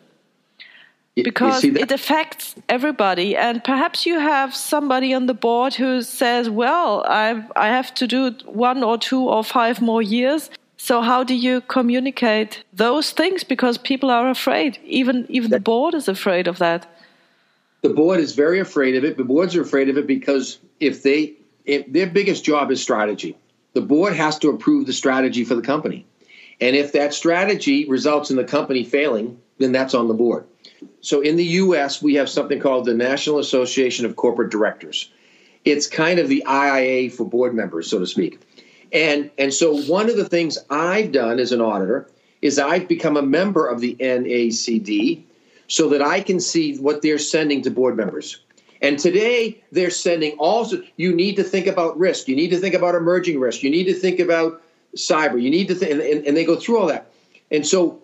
[1.17, 3.37] Because it affects everybody.
[3.37, 8.07] And perhaps you have somebody on the board who says well i i have to
[8.07, 13.43] do one or two or five more years so how do you communicate those things?
[13.45, 14.79] Because people are afraid.
[14.85, 16.87] Even even the board is afraid of that.
[17.83, 19.17] The board is very afraid of it.
[19.17, 21.35] The boards are afraid of it because if they
[21.67, 23.37] if their biggest job is strategy.
[23.75, 26.07] The board has to approve the strategy for the company.
[26.61, 30.47] And if that strategy results in the company failing, then that's on the board.
[31.01, 35.11] So in the US, we have something called the National Association of Corporate Directors.
[35.65, 38.41] It's kind of the IIA for board members, so to speak.
[38.93, 42.09] And and so one of the things I've done as an auditor
[42.41, 45.23] is I've become a member of the NACD
[45.67, 48.41] so that I can see what they're sending to board members.
[48.81, 52.75] And today they're sending also you need to think about risk, you need to think
[52.75, 54.63] about emerging risk, you need to think about
[54.97, 57.11] cyber, you need to think and, and, they go through all that.
[57.51, 58.01] And so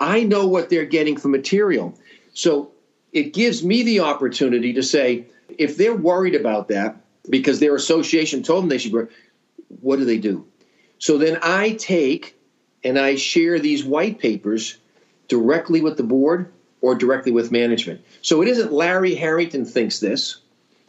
[0.00, 1.96] I know what they're getting for material.
[2.32, 2.72] So
[3.12, 5.26] it gives me the opportunity to say,
[5.58, 6.96] if they're worried about that
[7.30, 9.08] because their association told them they should,
[9.80, 10.46] what do they do?
[10.98, 12.38] So then I take
[12.82, 14.78] and I share these white papers
[15.28, 18.04] directly with the board or directly with management.
[18.22, 20.38] So it isn't Larry Harrington thinks this.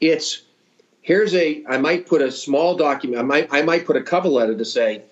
[0.01, 0.41] It's
[1.01, 3.19] here's a I might put a small document.
[3.19, 5.03] I might I might put a cover letter to say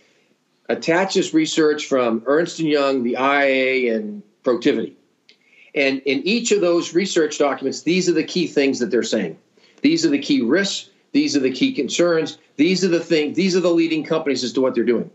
[0.70, 4.94] attach this research from Ernst and Young, the IIA, and Protiviti.
[5.76, 9.38] And in each of those research documents, these are the key things that they're saying.
[9.82, 10.90] These are the key risks.
[11.14, 12.38] These are the key concerns.
[12.58, 15.10] These are the things, these are the leading companies as to what they're doing.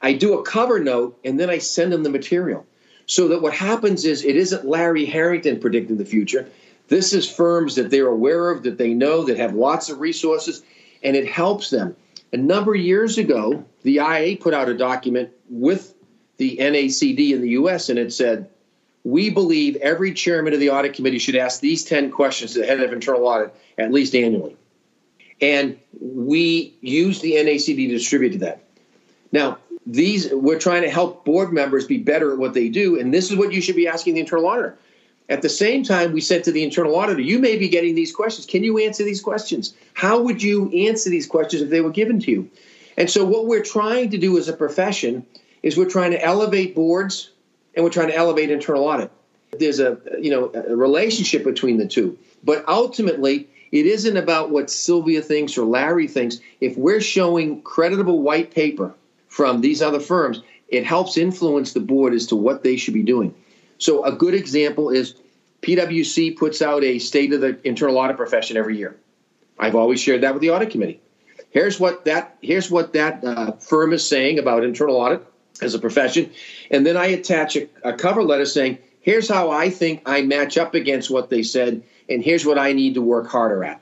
[0.00, 2.64] I do a cover note and then I send them the material.
[3.08, 6.48] so that what happens is it isn't Larry Harrington predicting the future.
[6.88, 10.62] This is firms that they're aware of, that they know, that have lots of resources,
[11.02, 11.94] and it helps them.
[12.32, 15.94] A number of years ago, the IIA put out a document with
[16.36, 18.48] the NACD in the US, and it said,
[19.04, 22.66] We believe every chairman of the audit committee should ask these 10 questions to the
[22.66, 24.56] head of internal audit at least annually.
[25.40, 28.62] And we use the NACD to distribute that.
[29.32, 33.14] Now, these we're trying to help board members be better at what they do, and
[33.14, 34.76] this is what you should be asking the internal auditor.
[35.28, 38.14] At the same time, we said to the internal auditor, you may be getting these
[38.14, 38.46] questions.
[38.46, 39.74] Can you answer these questions?
[39.94, 42.50] How would you answer these questions if they were given to you?
[42.96, 45.26] And so, what we're trying to do as a profession
[45.62, 47.30] is we're trying to elevate boards
[47.74, 49.10] and we're trying to elevate internal audit.
[49.58, 54.70] There's a you know a relationship between the two, but ultimately, it isn't about what
[54.70, 56.38] Sylvia thinks or Larry thinks.
[56.60, 58.94] If we're showing creditable white paper
[59.28, 63.02] from these other firms, it helps influence the board as to what they should be
[63.02, 63.34] doing.
[63.78, 65.14] So a good example is
[65.62, 68.96] PwC puts out a state of the internal audit profession every year.
[69.58, 71.00] I've always shared that with the audit committee.
[71.50, 75.26] Here's what that here's what that uh, firm is saying about internal audit
[75.62, 76.30] as a profession,
[76.70, 80.58] and then I attach a, a cover letter saying, "Here's how I think I match
[80.58, 83.80] up against what they said, and here's what I need to work harder at."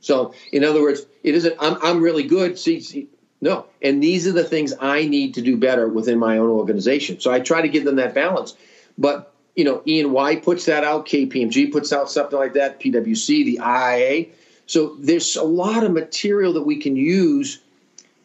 [0.00, 2.58] So, in other words, it isn't I'm, I'm really good.
[2.58, 3.08] See, see,
[3.40, 7.20] no, and these are the things I need to do better within my own organization.
[7.20, 8.54] So I try to give them that balance.
[8.96, 13.60] But you know, E&Y puts that out, KPMG puts out something like that, PwC, the
[13.62, 14.30] IIA.
[14.66, 17.60] So there's a lot of material that we can use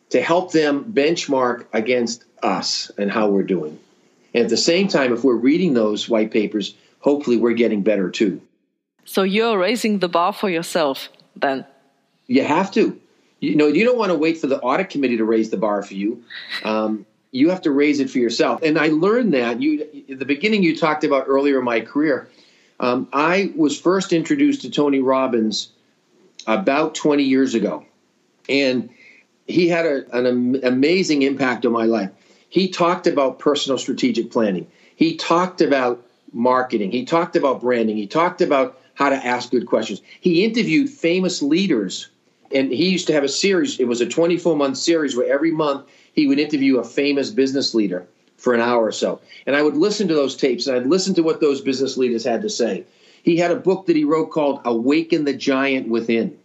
[0.09, 3.79] to help them benchmark against us and how we're doing.
[4.33, 8.09] And at the same time, if we're reading those white papers, hopefully we're getting better
[8.09, 8.41] too.
[9.09, 11.65] So you're raising the bar for yourself then?
[12.27, 13.01] You have to.
[13.39, 15.81] You know, you don't want to wait for the audit committee to raise the bar
[15.81, 16.23] for you.
[16.63, 18.61] Um, you have to raise it for yourself.
[18.61, 22.29] And I learned that you the beginning you talked about earlier in my career.
[22.79, 25.71] Um, I was first introduced to Tony Robbins
[26.45, 27.85] about 20 years ago,
[28.47, 28.91] and
[29.47, 32.11] he had a, an amazing impact on my life.
[32.47, 34.67] He talked about personal strategic planning.
[34.95, 36.91] He talked about marketing.
[36.91, 37.97] He talked about branding.
[37.97, 40.01] He talked about how to ask good questions.
[40.19, 42.09] He interviewed famous leaders,
[42.53, 43.79] and he used to have a series.
[43.79, 47.73] It was a 24 month series where every month he would interview a famous business
[47.73, 49.21] leader for an hour or so.
[49.47, 52.25] And I would listen to those tapes and I'd listen to what those business leaders
[52.25, 52.83] had to say.
[53.23, 56.37] He had a book that he wrote called Awaken the Giant Within,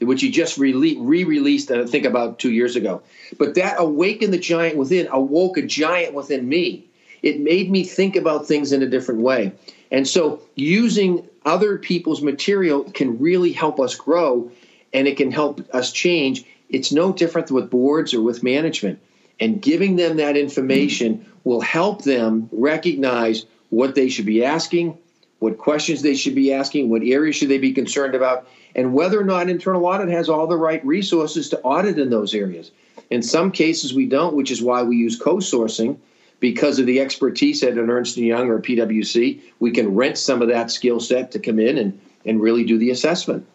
[0.00, 3.00] which he just re released, I think, about two years ago.
[3.38, 6.88] But that Awaken the Giant Within awoke a giant within me.
[7.22, 9.52] It made me think about things in a different way.
[9.92, 14.50] And so using other people's material can really help us grow
[14.92, 19.00] and it can help us change it's no different with boards or with management.
[19.38, 24.96] And giving them that information will help them recognize what they should be asking,
[25.38, 29.20] what questions they should be asking, what areas should they be concerned about, and whether
[29.20, 32.70] or not internal audit has all the right resources to audit in those areas.
[33.10, 35.98] In some cases, we don't, which is why we use co-sourcing
[36.40, 39.40] because of the expertise at an Ernst & Young or PwC.
[39.58, 42.78] We can rent some of that skill set to come in and, and really do
[42.78, 43.46] the assessment.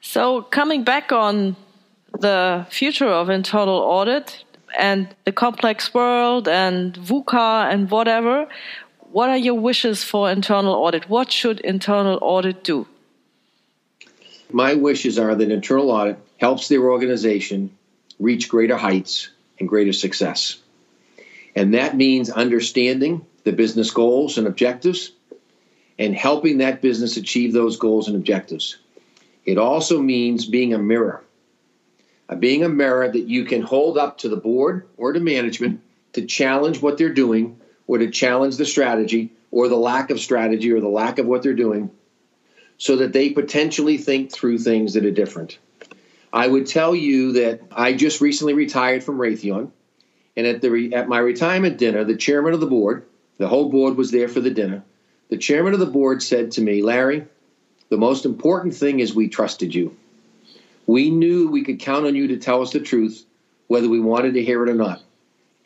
[0.00, 1.56] So coming back on
[2.18, 4.44] the future of internal audit
[4.78, 8.48] and the complex world and VUCA and whatever,
[9.12, 11.08] what are your wishes for internal audit?
[11.08, 12.86] What should internal audit do?
[14.52, 17.76] My wishes are that internal audit helps their organization
[18.18, 20.58] reach greater heights and greater success.
[21.54, 25.12] And that means understanding the business goals and objectives
[25.98, 28.78] and helping that business achieve those goals and objectives.
[29.44, 31.24] It also means being a mirror
[32.38, 35.80] being a mirror that you can hold up to the board or to management
[36.12, 40.70] to challenge what they're doing or to challenge the strategy or the lack of strategy
[40.72, 41.90] or the lack of what they're doing
[42.78, 45.58] so that they potentially think through things that are different.
[46.32, 49.72] I would tell you that I just recently retired from Raytheon,
[50.40, 53.04] and at the at my retirement dinner, the chairman of the board,
[53.36, 54.82] the whole board was there for the dinner.
[55.28, 57.26] The chairman of the board said to me, "Larry,
[57.90, 59.94] the most important thing is we trusted you.
[60.86, 63.22] We knew we could count on you to tell us the truth,
[63.66, 65.02] whether we wanted to hear it or not.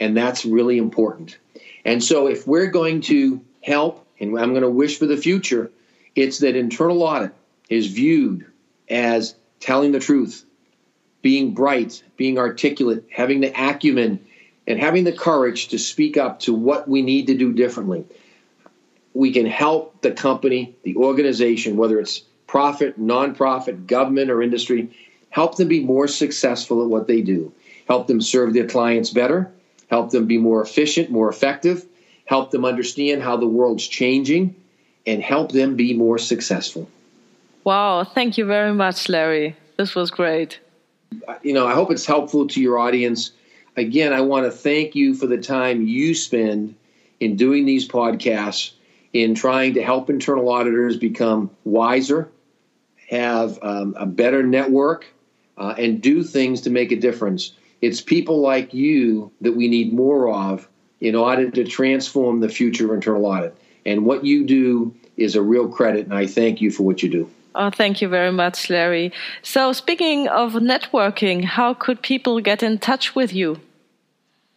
[0.01, 1.39] And that's really important.
[1.85, 5.71] And so, if we're going to help, and I'm going to wish for the future,
[6.17, 7.33] it's that internal audit
[7.71, 8.45] is viewed
[8.91, 10.45] as telling the truth,
[11.23, 14.19] being bright, being articulate, having the acumen,
[14.67, 18.05] and having the courage to speak up to what we need to do differently.
[19.13, 24.91] We can help the company, the organization, whether it's profit, nonprofit, government, or industry,
[25.31, 27.53] help them be more successful at what they do,
[27.87, 29.53] help them serve their clients better,
[29.89, 31.85] help them be more efficient, more effective,
[32.25, 34.55] help them understand how the world's changing,
[35.07, 36.89] and help them be more successful.
[37.65, 39.57] Wow, thank you very much, Larry.
[39.77, 40.61] This was great.
[41.43, 43.33] You know, I hope it's helpful to your audience.
[43.77, 46.77] Again, I want to thank you for the time you spend
[47.21, 48.73] in doing these podcasts,
[49.13, 52.29] in trying to help internal auditors become wiser,
[53.09, 55.07] have um, a better network,
[55.57, 57.53] uh, and do things to make a difference.
[57.81, 60.69] It's people like you that we need more of
[61.01, 63.57] in order to transform the future of internal audit.
[63.85, 67.11] And what you do is a real credit, and I thank you for what you
[67.11, 67.31] do.
[67.55, 69.13] Oh, thank you very much, Larry.
[69.43, 73.61] So, speaking of networking, how could people get in touch with you?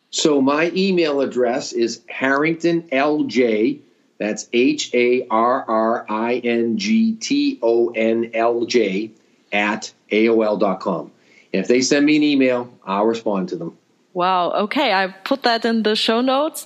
[0.09, 3.79] So, my email address is harringtonlj,
[4.17, 9.11] that's H A R R I N G T O N L J,
[9.51, 11.11] at AOL.com.
[11.53, 13.77] And if they send me an email, I'll respond to them.
[14.13, 14.51] Wow.
[14.51, 14.93] Okay.
[14.93, 16.65] I put that in the show notes.